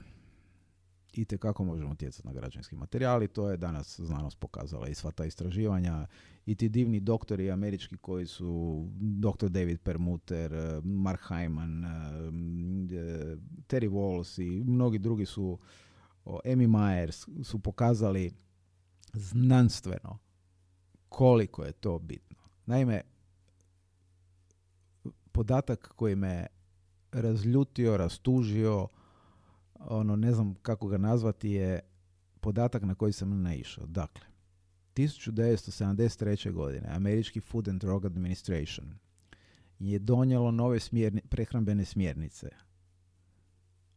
[1.16, 5.10] I kako možemo utjecati na građevinski materijal i to je danas znanost pokazala i sva
[5.10, 6.06] ta istraživanja
[6.46, 9.48] i ti divni doktori američki koji su dr.
[9.48, 10.52] David Permuter,
[10.84, 13.36] Mark Hyman, eh,
[13.68, 15.58] Terry Walls i mnogi drugi su
[16.24, 18.32] o Amy Myers su pokazali
[19.12, 20.18] znanstveno
[21.08, 22.36] koliko je to bitno.
[22.66, 23.02] Naime,
[25.32, 26.46] podatak koji me
[27.12, 28.88] razljutio, rastužio,
[29.74, 31.80] ono ne znam kako ga nazvati je
[32.40, 33.86] podatak na koji sam naišao.
[33.86, 34.26] Dakle,
[34.96, 36.52] 1973.
[36.52, 38.98] godine Američki Food and Drug Administration
[39.78, 42.48] je donijelo nove smjerni, prehrambene smjernice,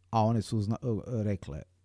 [0.10, 0.64] a one su
[1.08, 1.77] rekle E,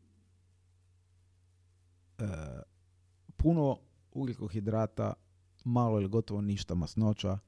[3.37, 3.79] puno
[4.13, 5.13] ugljikohidrata,
[5.65, 7.39] malo ili gotovo ništa masnoća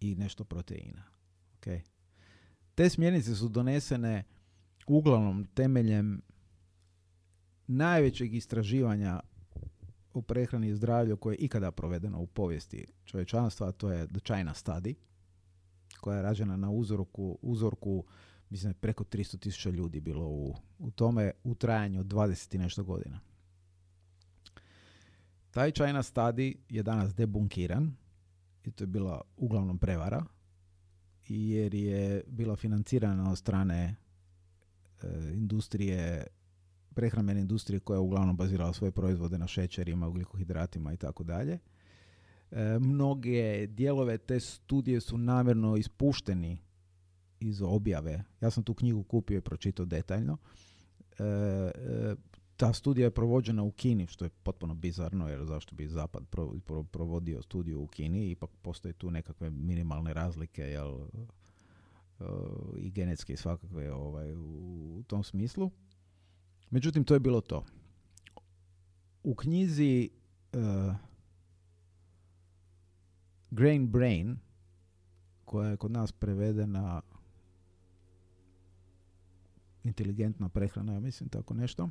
[0.00, 1.02] i nešto proteina.
[1.60, 1.80] Okay.
[2.74, 4.24] Te smjernice su donesene
[4.86, 6.22] uglavnom temeljem
[7.66, 9.20] najvećeg istraživanja
[10.14, 14.20] u prehrani i zdravlju koje je ikada provedeno u povijesti čovječanstva, a to je The
[14.20, 14.94] China Study,
[16.00, 18.04] koja je rađena na uzorku, uzorku
[18.50, 22.84] mislim preko 300 tisuća ljudi bilo u, u tome u trajanju od 20 i nešto
[22.84, 23.20] godina.
[25.50, 27.92] Taj China Study je danas debunkiran
[28.64, 30.24] i to je bila uglavnom prevara
[31.28, 33.96] jer je bila financirana od strane
[35.02, 36.26] e, industrije
[36.98, 41.58] prehrambene industrije koja je uglavnom bazirala svoje proizvode na šećerima, ugljikohidratima i tako dalje.
[42.50, 46.58] E, mnoge dijelove te studije su namjerno ispušteni
[47.40, 48.24] iz objave.
[48.40, 50.36] Ja sam tu knjigu kupio i pročitao detaljno.
[51.18, 52.14] E,
[52.58, 56.24] ta studija je provođena u Kini, što je potpuno bizarno, jer zašto bi Zapad
[56.90, 62.26] provodio studiju u Kini, ipak postoje tu nekakve minimalne razlike, jel, uh,
[62.76, 65.70] i genetske i svakakve ovaj, u, tom smislu.
[66.70, 67.64] Međutim, to je bilo to.
[69.22, 70.10] U knjizi
[70.52, 70.94] uh,
[73.50, 74.36] Grain Brain,
[75.44, 77.02] koja je kod nas prevedena
[79.84, 81.90] inteligentna prehrana, ja mislim tako nešto,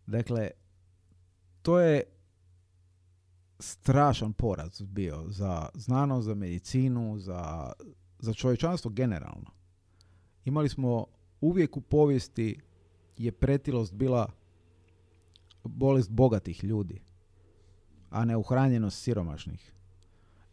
[0.06, 0.52] Dakle,
[1.62, 2.04] to je
[3.60, 7.72] strašan poraz bio za znanost, za medicinu, za,
[8.20, 9.52] za čovječanstvo generalno.
[10.46, 11.06] Imali smo
[11.42, 12.60] uvijek u povijesti
[13.18, 14.30] je pretilost bila
[15.64, 17.02] bolest bogatih ljudi,
[18.10, 19.74] a ne uhranjenost siromašnih.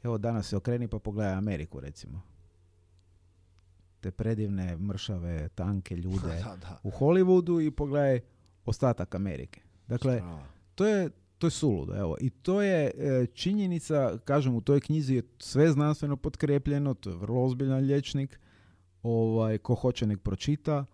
[0.03, 2.23] Evo danas se okreni pa pogledaj Ameriku recimo.
[4.01, 6.81] Te predivne, mršave, tanke ljude Da, da.
[6.83, 8.21] u Hollywoodu i pogledaj
[8.65, 9.61] ostatak Amerike.
[9.89, 10.47] Dakle, Strava.
[10.75, 12.17] to je to je suludo, evo.
[12.21, 17.17] I to je e, činjenica, kažem, u toj knjizi je sve znanstveno potkrepljeno, to je
[17.17, 18.41] vrlo ozbiljan liječnik,
[19.03, 20.85] ovaj, ko hoće nek pročita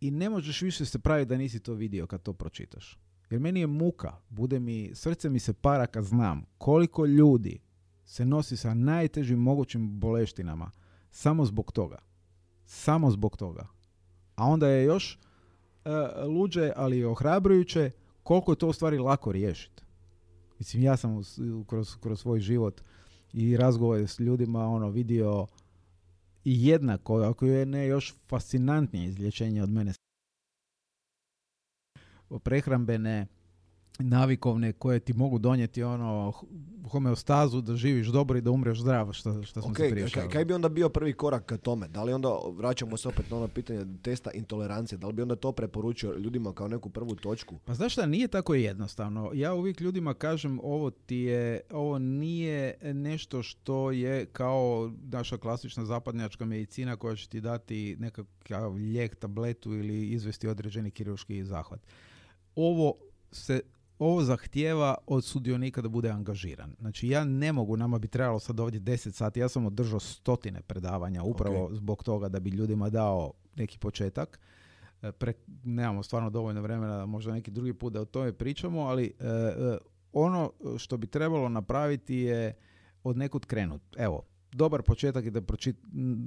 [0.00, 2.98] i ne možeš više se praviti da nisi to vidio kad to pročitaš.
[3.30, 7.58] Jer meni je muka, bude mi, srce mi se para kad znam koliko ljudi
[8.04, 10.70] se nosi sa najtežim mogućim boleštinama
[11.10, 11.98] samo zbog toga.
[12.66, 13.66] Samo zbog toga.
[14.34, 15.18] A onda je još
[15.84, 15.90] e,
[16.26, 17.90] luđe, ali i ohrabrujuće
[18.26, 19.82] koliko je to u stvari lako riješiti.
[20.58, 21.22] Mislim, ja sam
[21.66, 22.80] kroz, kroz svoj život
[23.32, 25.46] i razgovore s ljudima ono vidio
[26.44, 29.92] i jednako, ako je ne još fascinantnije izlječenje od mene
[32.42, 33.26] prehrambene
[33.98, 36.32] navikovne koje ti mogu donijeti ono
[36.90, 40.28] homeostazu da živiš dobro i da umreš zdrav što, što smo Ok, se prije kaj,
[40.28, 41.88] kaj bi onda bio prvi korak ka tome?
[41.88, 45.36] Da li onda, vraćamo se opet na ono pitanje testa intolerancije, da li bi onda
[45.36, 47.54] to preporučio ljudima kao neku prvu točku?
[47.64, 49.30] Pa znaš šta, nije tako jednostavno.
[49.34, 55.84] Ja uvijek ljudima kažem ovo ti je, ovo nije nešto što je kao naša klasična
[55.84, 61.80] zapadnjačka medicina koja će ti dati nekakav lijek, tabletu ili izvesti određeni kirurški zahvat.
[62.56, 62.94] Ovo
[63.32, 63.60] se
[63.98, 66.74] ovo zahtijeva od sudionika da bude angažiran.
[66.80, 70.62] Znači ja ne mogu, nama bi trebalo sad ovdje 10 sati, ja sam održao stotine
[70.62, 71.72] predavanja upravo Ok.
[71.74, 74.40] zbog toga da bi ljudima dao neki početak.
[75.02, 75.32] E, Pre,
[75.64, 79.78] nemamo stvarno dovoljno vremena, možda neki drugi put da o tome pričamo, ali e, e,
[80.12, 82.54] ono što bi trebalo napraviti je
[83.04, 83.82] od nekud krenut.
[83.96, 84.22] Evo,
[84.52, 85.76] dobar početak je da, pročit,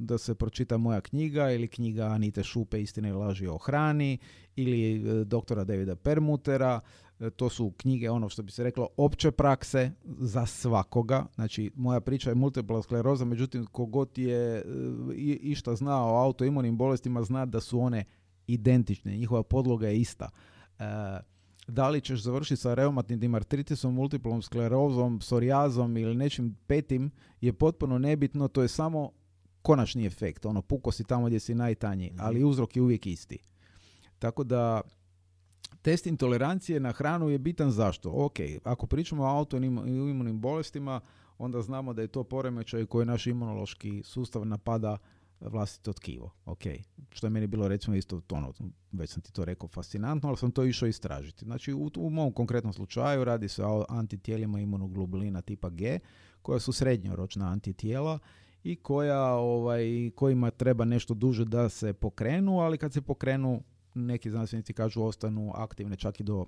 [0.05, 4.17] da se pročita moja knjiga ili knjiga Anite Šupe Istine i laži o hrani
[4.55, 6.79] ili e, doktora Davida Permutera.
[7.19, 11.25] E, To su knjige, ono što bi se reklo, opće prakse za svakoga.
[11.35, 14.63] Znači, moja priča je multipla skleroza, međutim, kogod je e,
[15.41, 18.03] išta zna o autoimunim bolestima, zna da su one
[18.47, 20.29] identične, njihova podloga je ista.
[20.79, 20.83] E,
[21.67, 27.11] da li ćeš završiti sa reumatnim artritisom, multiplom sklerozom, psorijazom ili nečim petim
[27.41, 29.11] je potpuno nebitno, to je samo
[29.61, 33.37] konačni efekt, ono puko si tamo gdje si najtanji, ali uzrok je uvijek isti.
[34.19, 34.81] Tako da
[35.89, 38.11] test intolerancije na hranu je bitan zašto?
[38.11, 41.01] Ok, ako pričamo o autoimunim bolestima,
[41.37, 44.97] onda znamo da je to poremećaj koji naš imunološki sustav napada
[45.39, 46.31] vlastito tkivo.
[46.45, 46.61] Ok,
[47.11, 48.53] što je meni bilo recimo isto ono,
[48.91, 51.45] već sam ti to rekao, fascinantno, ali sam to išao istražiti.
[51.45, 55.99] Znači u, u mom konkretnom slučaju radi se o antitijelima imunoglobulina tipa G,
[56.41, 58.19] koja su srednjoročna antitijela
[58.63, 63.63] i koja, ovaj, kojima treba nešto duže da se pokrenu, ali kad se pokrenu,
[63.93, 66.45] neki znanstvenici kažu ostanu aktivne čak i do,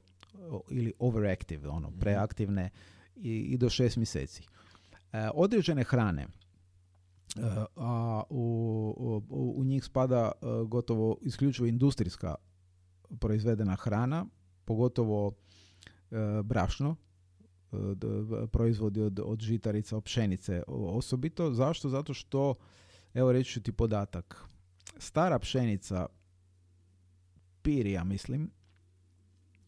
[0.69, 2.69] ili overactive, ono, preaktivne
[3.15, 4.43] i, i do šest mjeseci.
[5.13, 6.27] E, određene hrane,
[7.37, 12.35] E, a u, u, u njih spada e, gotovo isključivo industrijska
[13.19, 14.25] proizvedena hrana,
[14.65, 15.31] pogotovo
[16.11, 16.95] e, brašno,
[18.51, 21.53] proizvodi od, od žitarica, od pšenice osobito.
[21.53, 21.89] Zašto?
[21.89, 22.55] Zato što,
[23.13, 24.45] evo reći ću ti podatak,
[24.97, 26.05] stara pšenica,
[27.61, 28.51] pirija mislim,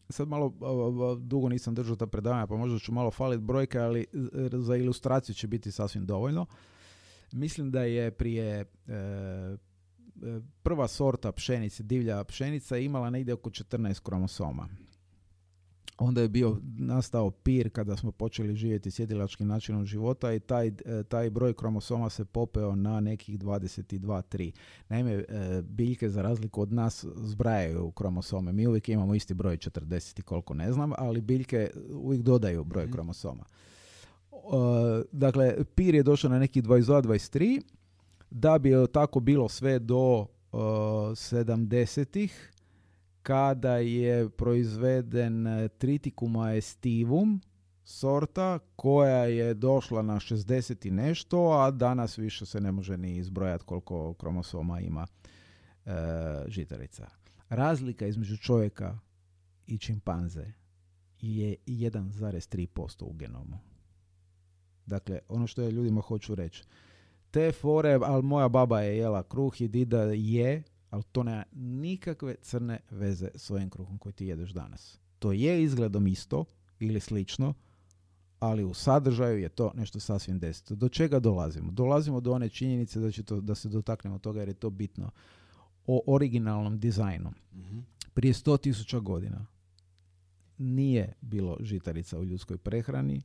[0.08, 0.52] sad malo
[1.20, 4.06] dugo nisam držao ta predavanja, pa možda ću malo falit brojke, ali
[4.52, 6.46] za ilustraciju će biti sasvim dovoljno.
[7.32, 9.56] Mislim da je prije e, e,
[10.62, 14.68] prva sorta pšenice, divlja pšenica, imala negdje oko 14 kromosoma.
[15.98, 20.72] Onda je bio nastao pir kada smo počeli živjeti sjedilačkim načinom života i taj, e,
[21.08, 24.52] taj broj kromosoma se popeo na nekih 22-3.
[24.88, 28.52] Naime, e, biljke za razliku od nas zbrajaju kromosome.
[28.52, 32.90] Mi uvijek imamo isti broj 40 i koliko ne znam, ali biljke uvijek dodaju broj
[32.90, 33.44] kromosoma.
[34.44, 34.52] Uh,
[35.12, 37.60] dakle, pir je došao na nekih 22-23,
[38.30, 42.52] da bi tako bilo sve do uh, 70-ih,
[43.24, 47.40] kada je proizveden eh, Triticum aestivum,
[47.84, 53.16] sorta koja je došla na 60 i nešto, a danas više se ne može ni
[53.16, 55.90] izbrojati koliko kromosoma ima e,
[56.46, 57.08] žitarica.
[57.48, 58.98] Razlika između čovjeka
[59.66, 60.46] i čimpanze
[61.20, 63.58] je 1,3% u genomu.
[64.86, 66.64] Dakle, ono što ja ljudima hoću reći,
[67.30, 70.62] te fore, ali moja baba je jela kruh i dida je,
[70.94, 74.98] ali to nema nikakve crne veze s ovim kruhom koji ti jedeš danas.
[75.18, 76.44] To je izgledom isto
[76.80, 77.54] ili slično,
[78.38, 80.74] ali u sadržaju je to nešto sasvim deseto.
[80.74, 81.72] Do čega dolazimo?
[81.72, 85.10] Dolazimo do one činjenice da, će to, da se dotaknemo toga jer je to bitno.
[85.86, 87.32] O originalnom dizajnu.
[87.54, 87.78] Mhm.
[88.14, 89.46] Prije 100.000 godina
[90.58, 93.22] nije bilo žitarica u ljudskoj prehrani,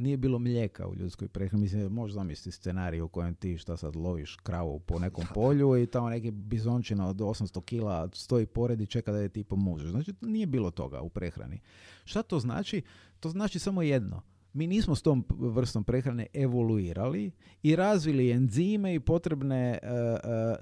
[0.00, 1.62] nije bilo mlijeka u ljudskoj prehrani.
[1.62, 5.86] Mislim, možeš zamisliti scenarij u kojem ti šta sad loviš kravu po nekom polju i
[5.86, 9.90] tamo neki bizončina od 800 kila stoji pored i čeka da je ti pomužeš.
[9.90, 11.60] Znači, nije bilo toga u prehrani.
[12.04, 12.82] Šta to znači?
[13.20, 14.22] To znači samo jedno.
[14.52, 17.30] Mi nismo s tom vrstom prehrane evoluirali
[17.62, 19.88] i razvili enzime i potrebne, e,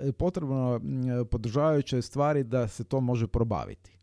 [0.08, 0.80] e, potrebno
[1.30, 3.98] podržavajuće stvari da se to može probaviti.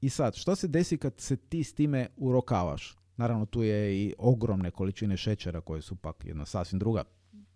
[0.00, 2.96] I sad, što se desi kad se ti s time urokavaš?
[3.16, 7.04] Naravno, tu je i ogromne količine šećera koje su pak jedna sasvim druga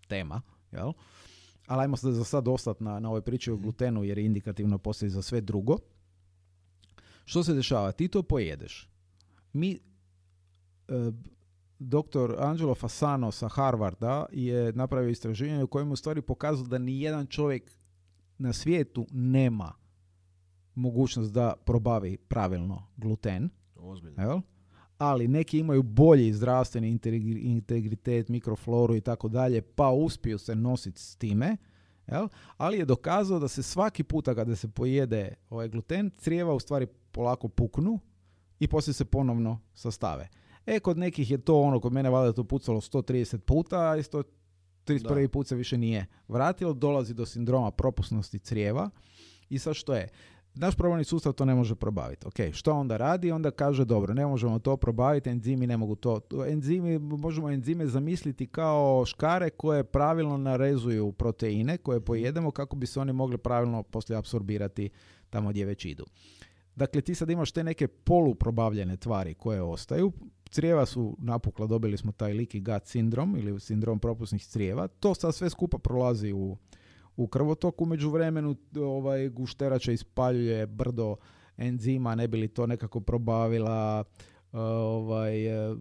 [0.07, 0.41] tema,
[0.71, 0.91] jel?
[1.67, 4.77] Ali ajmo se za sad ostati na, na ovoj priči o glutenu jer je indikativno
[4.77, 5.77] postoji za sve drugo.
[7.25, 7.91] Što se dešava?
[7.91, 8.89] Ti to pojedeš.
[9.53, 9.79] Mi,
[10.87, 11.11] e,
[11.79, 17.01] doktor Angelo Fasano sa Harvarda je napravio istraživanje u kojem u stvari pokazao da ni
[17.01, 17.71] jedan čovjek
[18.37, 19.73] na svijetu nema
[20.75, 24.23] mogućnost da probavi pravilno gluten, Ozbiljno.
[24.23, 24.41] jel?
[25.01, 31.01] Ali neki imaju bolji zdravstveni integri- integritet, mikrofloru i tako dalje, pa uspiju se nositi
[31.01, 31.57] s time,
[32.07, 32.27] jel?
[32.57, 36.87] ali je dokazao da se svaki puta kada se pojede ovaj gluten, crijeva u stvari
[37.11, 37.99] polako puknu
[38.59, 40.29] i poslije se ponovno sastave.
[40.65, 44.01] E, kod nekih je to ono, kod mene valjda to pucalo 130 puta, a i
[44.01, 45.21] 131.
[45.21, 45.29] Da.
[45.29, 48.89] put se više nije vratilo, dolazi do sindroma propusnosti crijeva
[49.49, 50.09] i sad što je?
[50.55, 52.27] Naš probavni sustav to ne može probaviti.
[52.27, 53.31] Ok, što onda radi?
[53.31, 56.19] Onda kaže, dobro, ne možemo to probaviti, enzimi ne mogu to.
[56.47, 62.99] Enzimi, možemo enzime zamisliti kao škare koje pravilno narezuju proteine koje pojedemo kako bi se
[62.99, 64.89] oni mogli pravilno poslije apsorbirati
[65.29, 66.05] tamo gdje već idu.
[66.75, 70.11] Dakle, ti sad imaš te neke poluprobavljene tvari koje ostaju.
[70.49, 74.87] Crijeva su napukla, dobili smo taj leaky gut sindrom ili sindrom propusnih crijeva.
[74.87, 76.57] To sad sve skupa prolazi u,
[77.23, 77.85] u krvotoku.
[77.85, 81.15] Među vremenu ovaj, gušterača ispaljuje brdo
[81.57, 84.03] enzima, ne bi li to nekako probavila,
[84.51, 85.75] ovaj, e,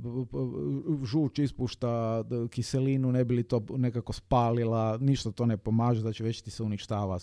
[1.05, 6.43] žuč ispušta kiselinu, ne bi li to nekako spalila, ništa to ne pomaže, znači već
[6.43, 7.18] ti se uništava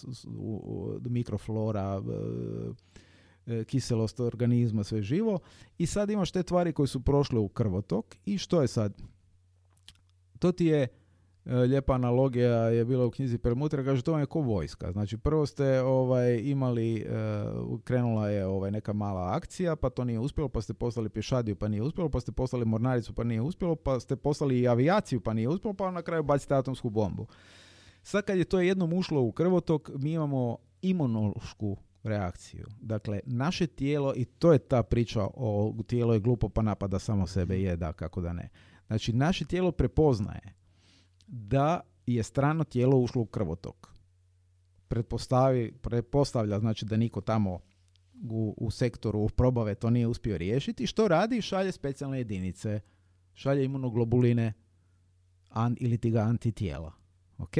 [1.09, 2.01] mikroflora,
[3.47, 5.39] e, e, kiselost organizma, sve živo.
[5.77, 9.01] I sad imaš te tvari koje su prošle u krvotok i što je sad?
[10.39, 10.87] To ti je
[11.47, 14.91] lijepa analogija je bila u knjizi Permutra, kaže to vam je ko vojska.
[14.91, 17.05] Znači prvo ste ovaj imali, e,
[17.83, 21.67] krenula je ovaj neka mala akcija, pa to nije uspjelo, pa ste poslali pješadiju, pa
[21.67, 25.33] nije uspjelo, pa ste poslali mornaricu, pa nije uspjelo, pa ste poslali i avijaciju, pa
[25.33, 27.27] nije uspjelo, pa na kraju bacite atomsku bombu.
[28.01, 32.65] Sad kad je to jednom ušlo u krvotok, mi imamo imunološku reakciju.
[32.81, 37.27] Dakle, naše tijelo, i to je ta priča o tijelo je glupo pa napada samo
[37.27, 38.49] sebe, je da, kako da ne.
[38.87, 40.57] Znači, naše tijelo prepoznaje
[41.27, 43.93] da je strano tijelo ušlo u krvotok.
[44.87, 47.59] Pretpostavi, pretpostavlja znači da niko tamo
[48.29, 50.87] u, u sektoru probave to nije uspio riješiti.
[50.87, 51.41] Što radi?
[51.41, 52.79] Šalje specijalne jedinice.
[53.33, 54.53] Šalje imunoglobuline
[55.49, 56.91] an, ili ti ga antitijela.
[57.37, 57.57] Ok?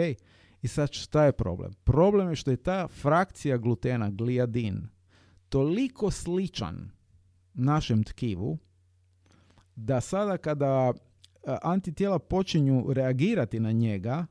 [0.62, 1.74] I sad šta je problem?
[1.84, 4.88] Problem je što je ta frakcija glutena, gliadin,
[5.50, 6.92] toliko sličan
[7.54, 8.58] našem tkivu
[9.76, 10.94] da sada kada
[11.62, 14.26] antitijela počinju reagirati na njega,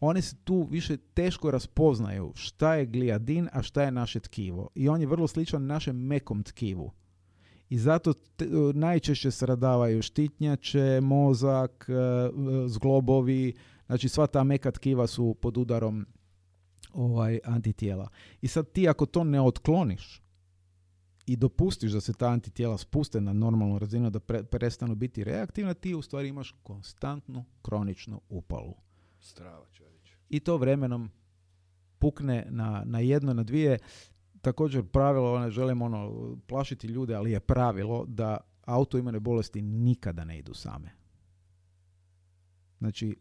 [0.00, 4.68] one se tu više teško raspoznaju šta je gliadin, a šta je naše tkivo.
[4.74, 6.92] I on je vrlo sličan našem mekom tkivu.
[7.68, 12.30] I zato te- najčešće stradavaju štitnjače, mozak, e, e,
[12.68, 13.54] zglobovi,
[13.86, 16.06] znači sva ta meka tkiva su pod udarom
[16.92, 18.08] ovaj antitijela.
[18.42, 20.23] I sad ti ako to ne otkloniš
[21.26, 25.74] i dopustiš da se ta antitijela spuste na normalnu razinu, da pre- prestanu biti reaktivna,
[25.74, 28.74] ti u stvari imaš konstantnu kroničnu upalu.
[29.20, 30.16] Strava čovječ.
[30.28, 31.10] I to vremenom
[31.98, 33.78] pukne na, na jedno, na dvije.
[34.40, 36.12] Također pravilo, ne želim ono
[36.46, 40.90] plašiti ljude, ali je pravilo da autoimune bolesti nikada ne idu same.
[42.78, 43.16] Znači,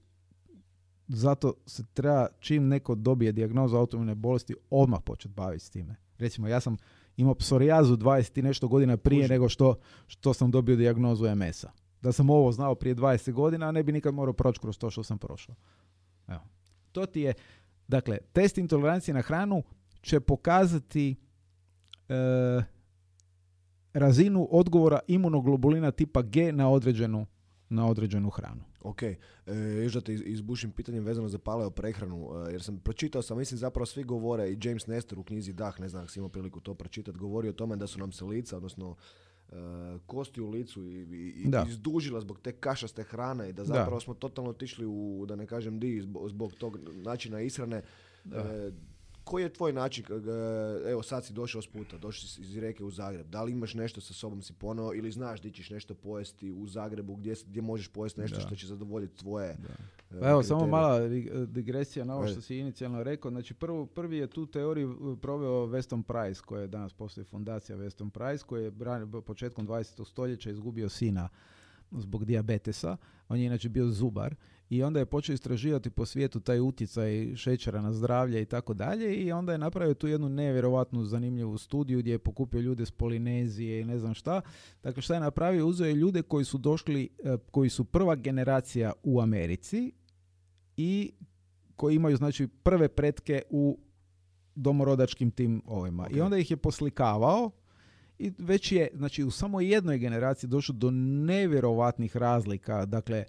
[1.07, 5.95] zato se treba, čim neko dobije dijagnozu autoimune bolesti, odmah početi baviti s time.
[6.17, 6.77] Recimo, ja sam
[7.17, 9.33] imao psorijazu 20 i nešto godina prije Kužim.
[9.33, 9.75] nego što,
[10.07, 11.71] što sam dobio dijagnozu MS-a.
[12.01, 15.03] Da sam ovo znao prije 20 godina, ne bi nikad morao proći kroz to što
[15.03, 15.55] sam prošao.
[16.27, 16.41] Evo.
[16.91, 17.33] To ti je,
[17.87, 19.63] dakle, test intolerancije na hranu
[20.01, 21.15] će pokazati
[22.09, 22.13] e,
[23.93, 27.25] razinu odgovora imunoglobulina tipa G na određenu,
[27.73, 28.63] na određenu hranu.
[28.81, 29.17] Ok, e,
[29.83, 33.57] još da te izbušim pitanjem vezano za paleo prehranu, e, jer sam pročitao sam, mislim
[33.57, 36.59] zapravo svi govore i James Nestor u knjizi Dah, ne znam ako si imao priliku
[36.59, 38.95] to pročitati, govori o tome da su nam se lica, odnosno
[39.49, 39.55] e,
[40.05, 44.49] kosti u licu i, i, izdužila zbog te kašaste hrane i da zapravo smo totalno
[44.49, 47.81] otišli u, da ne kažem di, zbog, zbog tog načina ishrane.
[48.25, 48.71] E,
[49.23, 50.05] koji je tvoj način,
[50.87, 53.73] evo sad si došao s puta, došao si iz Rijeke u Zagreb, da li imaš
[53.73, 57.61] nešto sa sobom si ponao ili znaš di ćeš nešto pojesti u Zagrebu gdje, gdje
[57.61, 60.99] možeš pojesti nešto što će zadovoljiti tvoje e, Pa evo, samo mala
[61.47, 63.31] digresija na ovo što si inicijalno rekao.
[63.31, 68.09] Znači, prvo, prvi je tu teoriju proveo Weston Price, koja je danas postoji fundacija Weston
[68.09, 68.71] Price, koji je
[69.25, 70.07] početkom 20.
[70.07, 71.29] stoljeća izgubio sina
[71.91, 72.97] zbog dijabetesa.
[73.27, 74.35] On je inače bio zubar
[74.73, 79.15] i onda je počeo istraživati po svijetu taj utjecaj šećera na zdravlje i tako dalje
[79.15, 83.81] i onda je napravio tu jednu nevjerojatnu zanimljivu studiju gdje je pokupio ljude s Polinezije
[83.81, 84.41] i ne znam šta.
[84.83, 85.67] Dakle, šta je napravio?
[85.67, 89.91] Uzeo je ljude koji su došli, e, koji su prva generacija u Americi
[90.77, 91.11] i
[91.75, 93.79] koji imaju znači prve pretke u
[94.55, 96.07] domorodačkim tim ovima.
[96.11, 97.51] I onda ih je poslikavao
[98.19, 102.85] i već je, znači u samo jednoj generaciji došlo do nevjerovatnih razlika.
[102.85, 103.25] Dakle,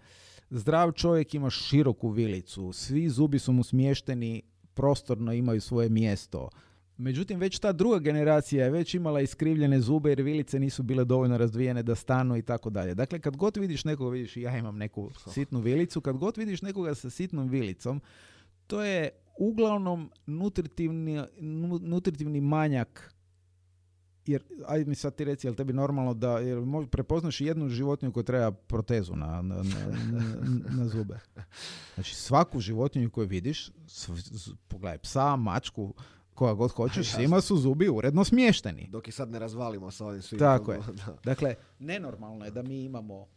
[0.51, 4.43] Zdrav čovjek ima široku vilicu, svi zubi su mu smješteni,
[4.75, 6.49] prostorno imaju svoje mjesto.
[6.97, 11.39] Međutim, već ta druga generacija je već imala iskrivljene zube jer vilice nisu bile dovoljno
[11.39, 12.95] razvijene da stanu i tako dalje.
[12.95, 16.95] Dakle, kad god vidiš nekoga, vidiš ja imam neku sitnu vilicu, kad god vidiš nekoga
[16.95, 18.01] sa sitnom vilicom,
[18.67, 21.23] to je uglavnom nutritivni,
[21.81, 23.14] nutritivni manjak
[24.27, 26.59] jer, ajde mi sad ti reci, jel tebi normalno da, jer
[26.91, 29.63] prepoznaš jednu životinju koja treba protezu na, na, na,
[30.77, 31.19] na, zube.
[31.95, 33.71] Znači svaku životinju koju vidiš,
[34.69, 35.95] pogledaj, psa, mačku,
[36.35, 38.89] koja god hoćeš, svima su zubi uredno smješteni.
[38.91, 40.39] Dok i sad ne razvalimo sa ovim svim.
[40.39, 40.81] Tako je.
[41.25, 43.29] Dakle, nenormalno je da mi imamo uh,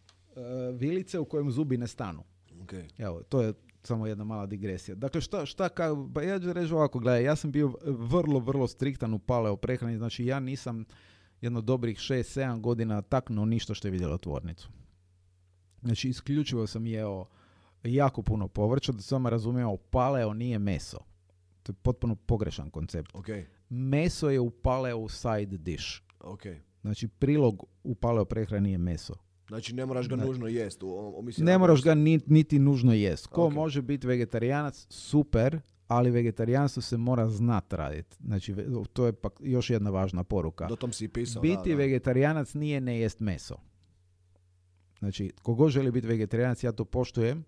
[0.73, 2.23] vilice u kojem zubi ne stanu.
[2.51, 2.89] Okay.
[2.97, 3.53] Evo, to je
[3.87, 4.95] samo jedna mala digresija.
[4.95, 8.67] Dakle, šta, šta ka, pa ja ću reći ovako, gledaj, ja sam bio vrlo, vrlo
[8.67, 10.85] striktan u paleo prehrani, znači ja nisam
[11.41, 14.69] jedno dobrih 6-7 godina taknuo ništa što je vidjelo tvornicu.
[15.81, 17.25] Znači, isključivo sam jeo
[17.83, 20.97] jako puno povrća, da sam razumio, paleo nije meso.
[21.63, 23.13] To je potpuno pogrešan koncept.
[23.13, 23.45] Okay.
[23.69, 26.01] Meso je u paleo side dish.
[26.19, 26.59] Okay.
[26.81, 29.13] Znači, prilog u paleo prehrani je meso.
[29.47, 30.81] Znači ne moraš ga nužno jest.
[31.37, 31.95] ne moraš ga
[32.25, 33.27] niti, nužno jest.
[33.27, 38.17] Ko može biti vegetarijanac, super, ali vegetarijanstvo se mora znat raditi.
[38.25, 38.55] Znači,
[38.93, 40.67] to je pak još jedna važna poruka.
[40.67, 41.41] Do tom si pisao.
[41.41, 43.55] Biti vegetarianac nije ne jest meso.
[44.99, 47.45] Znači, kogo želi biti vegetarijanac, ja to poštujem,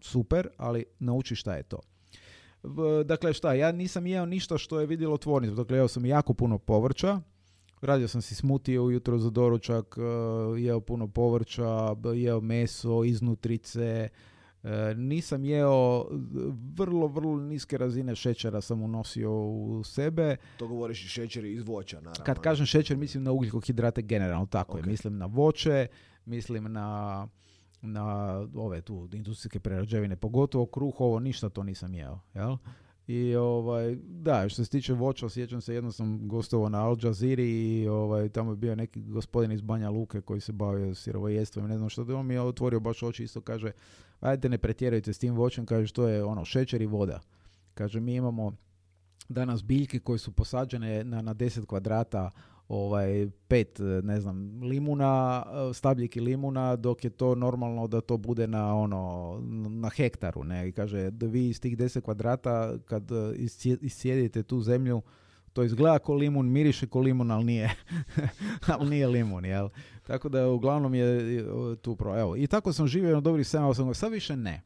[0.00, 1.78] super, ali nauči šta je to.
[3.04, 5.54] Dakle, šta, ja nisam jeo ništa što je vidjelo tvornicu.
[5.54, 7.20] Dakle, jeo sam jako puno povrća,
[7.86, 14.08] Radio sam si smutio ujutro za doručak, e, jeo puno povrća, jeo meso, iznutrice,
[14.62, 16.04] e, nisam jeo
[16.76, 20.36] vrlo, vrlo niske razine šećera sam unosio u sebe.
[20.56, 22.24] To govoriš i šećeri iz voća, naravno.
[22.24, 24.84] Kad kažem šećer, mislim na ugljikohidrate generalno, tako je.
[24.86, 25.86] Mislim na voće,
[26.24, 27.28] mislim na
[27.82, 32.56] na ove tu industrijske prerađevine, pogotovo kruh, ovo ništa to nisam jeo, jel?
[33.06, 37.42] I ovaj, da, što se tiče voća, sjećam se, jedno sam gostovao na Al Jazeera
[37.42, 41.76] i ovaj, tamo je bio neki gospodin iz Banja Luke koji se bavio sirovojestvom, ne
[41.76, 43.72] znam što, on mi je otvorio baš oči isto, kaže,
[44.20, 47.20] ajde ne pretjerajte s tim voćem, kaže, što je ono, šećer i voda.
[47.74, 48.52] Kaže, mi imamo
[49.28, 52.30] danas biljke koje su posađene na, na 10 kvadrata
[52.68, 55.44] ovaj, pet, ne znam, limuna,
[55.74, 59.38] stabljiki limuna, dok je to normalno da to bude na ono,
[59.70, 63.34] na hektaru, ne, i kaže, da vi iz tih deset kvadrata, kad e,
[63.80, 65.02] iscijedite tu zemlju,
[65.52, 67.74] to izgleda ko limun, miriše ko limun, ali nije,
[68.72, 69.68] ali nije limun, jel?
[70.06, 71.44] Tako da uglavnom je
[71.82, 72.20] tu pro...
[72.20, 74.62] Evo, i tako sam živio na dobrih 7-8 sad više ne.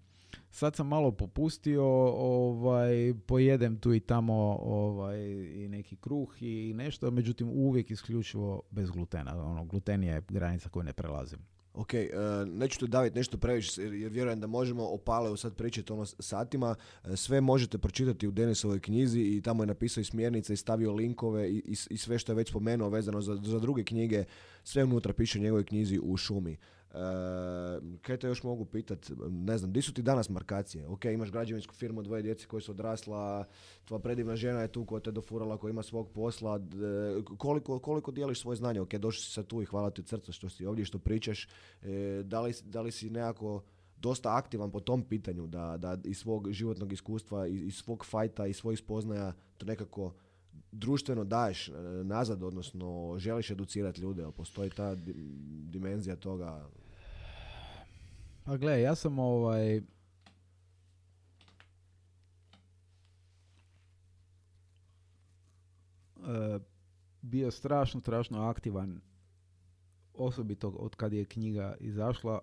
[0.51, 1.85] Sad sam malo popustio,
[2.17, 5.21] ovaj, pojedem tu i tamo ovaj,
[5.55, 9.45] i neki kruh i nešto, međutim uvijek isključivo bez glutena.
[9.45, 11.39] Ono, gluten je granica koju ne prelazim.
[11.75, 15.93] Ok, uh, neću tu daviti nešto previše jer vjerujem da možemo o Paleu sad pričati
[15.93, 16.75] ono satima.
[17.05, 20.93] E, sve možete pročitati u Denisovoj knjizi i tamo je napisao i smjernice i stavio
[20.93, 24.25] linkove i, i, sve što je već spomenuo vezano za, za druge knjige.
[24.65, 26.57] Sve unutra piše u njegovoj knjizi u šumi.
[26.91, 26.97] Uh,
[28.03, 30.87] kaj te još mogu pitat, ne znam, di su ti danas markacije?
[30.87, 33.45] Ok, imaš građevinsku firmu, dvoje djeci koji su odrasla,
[33.85, 36.61] tvoja predivna žena je tu koja te dofurala, koja ima svog posla.
[37.39, 38.81] koliko, koliko dijeliš svoje znanje?
[38.81, 41.49] Ok, došli si sad tu i hvala ti od što si ovdje, što pričaš.
[41.83, 43.63] E, da, li, da li si nekako
[43.97, 48.47] dosta aktivan po tom pitanju, da, da iz svog životnog iskustva, iz, iz svog fajta,
[48.47, 50.15] iz svojih spoznaja to nekako
[50.73, 51.73] društveno daješ e,
[52.05, 55.15] nazad, odnosno želiš educirati ljude, jel postoji ta di-
[55.71, 56.69] dimenzija toga?
[58.45, 59.77] A gle, ja sam ovaj...
[59.77, 59.83] e,
[67.23, 69.01] bio strašno, strašno aktivan
[70.15, 72.41] osobito od kad je knjiga izašla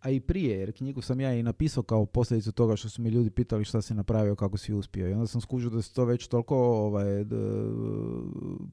[0.00, 3.08] a i prije, jer knjigu sam ja i napisao kao posljedicu toga što su mi
[3.08, 5.08] ljudi pitali šta si napravio, kako si uspio.
[5.08, 7.36] I onda sam skužio da se to već toliko ovaj, d-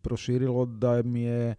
[0.01, 1.55] proširilo da mi je,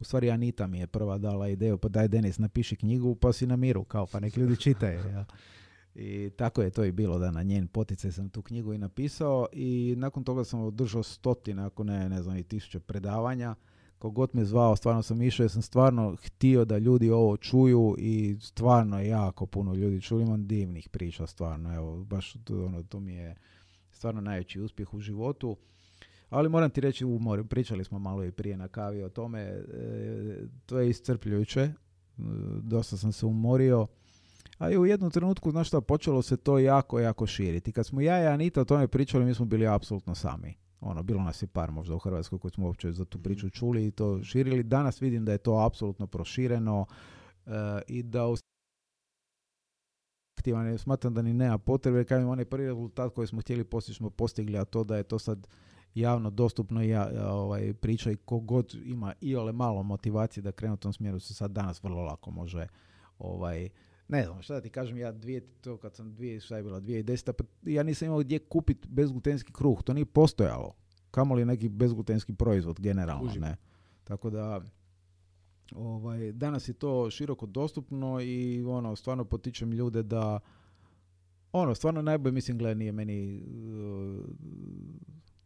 [0.00, 3.46] u stvari Anita mi je prva dala ideju, pa daj Denis napiši knjigu pa si
[3.46, 5.00] na miru, kao pa nek ljudi čitaju.
[5.08, 5.24] jel.
[5.94, 9.46] I tako je to i bilo da na njen poticaj sam tu knjigu i napisao
[9.52, 13.54] i nakon toga sam održao stotine, ako ne, ne znam, i tisuće predavanja.
[14.02, 18.36] Kogod me zvao, stvarno sam išao jer sam stvarno htio da ljudi ovo čuju i
[18.40, 20.20] stvarno jako puno ljudi čuju.
[20.20, 23.36] Imam divnih priča, stvarno, evo, baš to, ono, to mi je
[23.90, 25.56] stvarno najveći uspjeh u životu.
[26.30, 29.64] Ali moram ti reći, umor, pričali smo malo i prije na kavi o tome, e,
[30.66, 31.72] to je iscrpljujuće,
[32.18, 32.22] E,
[32.62, 33.86] dosta sam se umorio,
[34.58, 37.72] a i u jednom trenutku, znaš šta, počelo se to jako, jako širiti.
[37.72, 40.54] Kad smo ja i Anita o tome pričali, mi smo bili apsolutno sami.
[40.82, 43.86] Ono, bilo nas je par možda u Hrvatskoj koji smo uopće za tu priču čuli
[43.86, 44.62] i to širili.
[44.62, 46.86] Danas vidim da je to apsolutno prošireno
[47.46, 47.50] e,
[47.88, 48.36] i da u
[50.38, 53.96] aktivan je, smatram da ni nema potrebe, kažem, onaj prvi rezultat koji smo htjeli postići
[53.96, 55.48] smo postigli, a to da je to sad
[55.94, 60.76] javno dostupno i ovaj, priča i kogod ima i ole malo motivacije da krene u
[60.76, 62.66] tom smjeru se sad danas vrlo lako može
[63.18, 63.68] ovaj,
[64.12, 66.80] ne znam, šta da ti kažem, ja dvije, to kad sam dvije, šta je bilo,
[66.80, 70.74] 2010, pa ja nisam imao gdje kupiti bezglutenski kruh, to nije postojalo.
[71.10, 73.42] Kamoli neki bezglutenski proizvod generalno, Kužim.
[73.42, 73.56] ne.
[74.04, 74.60] Tako da,
[75.74, 80.40] ovaj, danas je to široko dostupno i ono, stvarno potičem ljude da
[81.52, 84.24] ono, stvarno najbolje, mislim, gledaj, nije meni uh,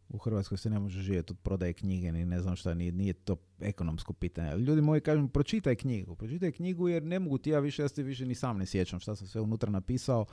[0.09, 3.13] u Hrvatskoj se ne može živjeti od prodaje knjige, ni ne znam šta, nije, nije
[3.13, 4.51] to ekonomsko pitanje.
[4.51, 7.87] Ali Ljudi moji kažem, pročitaj knjigu, pročitaj knjigu jer ne mogu ti ja više, ja
[7.87, 10.25] se više ni sam ne sjećam šta sam sve unutra napisao.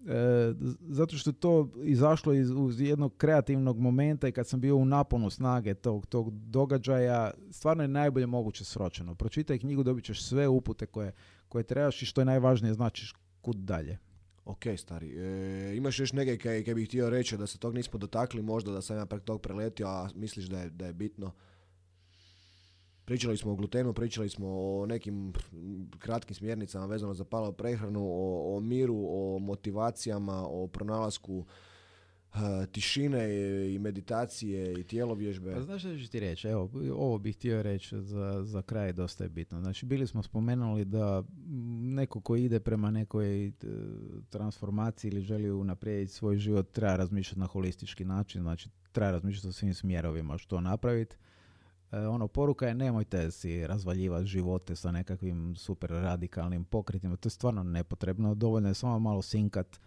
[0.00, 0.54] E,
[0.88, 5.30] zato što to izašlo iz uz jednog kreativnog momenta i kad sam bio u naponu
[5.30, 9.14] snage tog, tog događaja, stvarno je najbolje moguće sročeno.
[9.14, 11.12] Pročitaj knjigu, dobit ćeš sve upute koje,
[11.48, 13.98] koje trebaš i što je najvažnije, značiš kud dalje.
[14.44, 15.18] Ok, stari.
[15.18, 18.72] E, imaš još neke kaj, kaj bih htio reći da se tog nismo dotakli, možda
[18.72, 21.32] da sam ja prek tog preletio, a misliš da je, da je bitno?
[23.04, 25.32] Pričali smo o glutenu, pričali smo o nekim
[25.98, 31.46] kratkim smjernicama vezano za palo prehranu, o, o miru, o motivacijama, o pronalasku
[32.72, 33.28] tišine
[33.74, 35.54] i, meditacije i tijelovježbe.
[35.54, 36.48] Pa znaš što ću ti reći?
[36.48, 39.60] Evo, ovo bih htio reći za, za kraj, dosta je bitno.
[39.60, 41.22] Znači, bili smo spomenuli da
[41.80, 43.52] neko ko ide prema nekoj e,
[44.30, 49.52] transformaciji ili želi unaprijediti svoj život, treba razmišljati na holistički način, znači treba razmišljati o
[49.52, 51.16] svim smjerovima što napraviti.
[51.92, 57.30] E, ono, poruka je nemojte si razvaljivati živote sa nekakvim super radikalnim pokretima, to je
[57.30, 59.80] stvarno nepotrebno, dovoljno je samo malo sinkat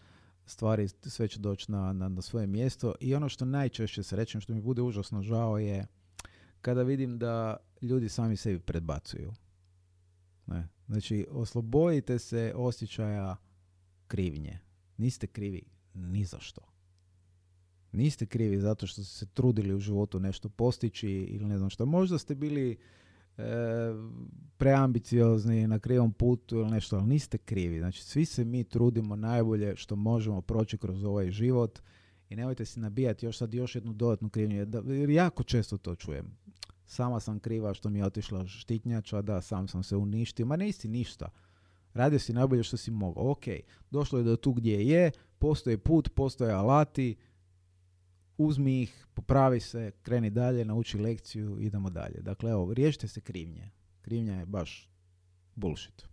[0.45, 4.53] stvari, sve će doći na, na, na svoje mjesto i ono što najčešće srećem, što
[4.53, 5.87] mi bude užasno žao je
[6.61, 9.33] kada vidim da ljudi sami sebi predbacuju.
[10.47, 10.67] Ne?
[10.87, 13.35] Znači, oslobodite se osjećaja
[14.07, 14.59] krivnje.
[14.97, 15.61] Niste krivi
[15.93, 16.61] ni za što.
[17.91, 21.85] Niste krivi zato što ste se trudili u životu nešto postići ili ne znam što.
[21.85, 22.77] Možda ste bili
[24.57, 27.79] preambiciozni na krivom putu ili nešto, ali niste krivi.
[27.79, 31.79] Znači, svi se mi trudimo najbolje što možemo proći kroz ovaj život
[32.29, 34.55] i nemojte si nabijati još sad još jednu dodatnu krivnju,
[34.85, 36.37] jer jako često to čujem.
[36.85, 40.45] Sama sam kriva što mi je otišla štitnjača, da, sam sam se uništio.
[40.45, 41.29] Ma nisi ništa.
[41.93, 43.31] Radio si najbolje što si mogao.
[43.31, 43.43] Ok,
[43.91, 47.15] došlo je do tu gdje je, postoji put, postoje alati,
[48.37, 52.21] uzmi ih, popravi se, kreni dalje, nauči lekciju, idemo dalje.
[52.21, 53.69] Dakle, evo, riješite se krivnje.
[54.01, 54.89] Krivnja je baš
[55.55, 56.05] bullshit.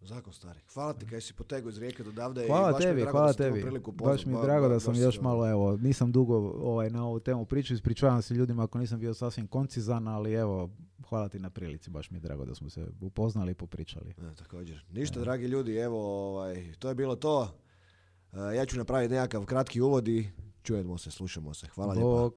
[0.00, 0.60] Zakon stari.
[0.74, 2.44] Hvala ti kaj si potegao iz rijeke do davde.
[2.44, 3.60] i Hvala baš mi je tebi, drago hvala tebi.
[3.62, 6.90] priliku Baš mi je drago ba- da sam baš još malo, evo, nisam dugo ovaj,
[6.90, 10.70] na ovu temu pričao, ispričavam se ljudima ako nisam bio sasvim koncizan, ali evo,
[11.08, 14.10] hvala ti na prilici, baš mi je drago da smo se upoznali i popričali.
[14.10, 14.84] E, također.
[14.90, 17.54] Ništa, dragi ljudi, evo, ovaj, to je bilo to.
[18.32, 20.28] E, ja ću napraviti nekakav kratki uvod i
[20.68, 21.66] čujemo se, slušamo se.
[21.66, 22.06] Hvala lijepa.
[22.06, 22.34] Bog.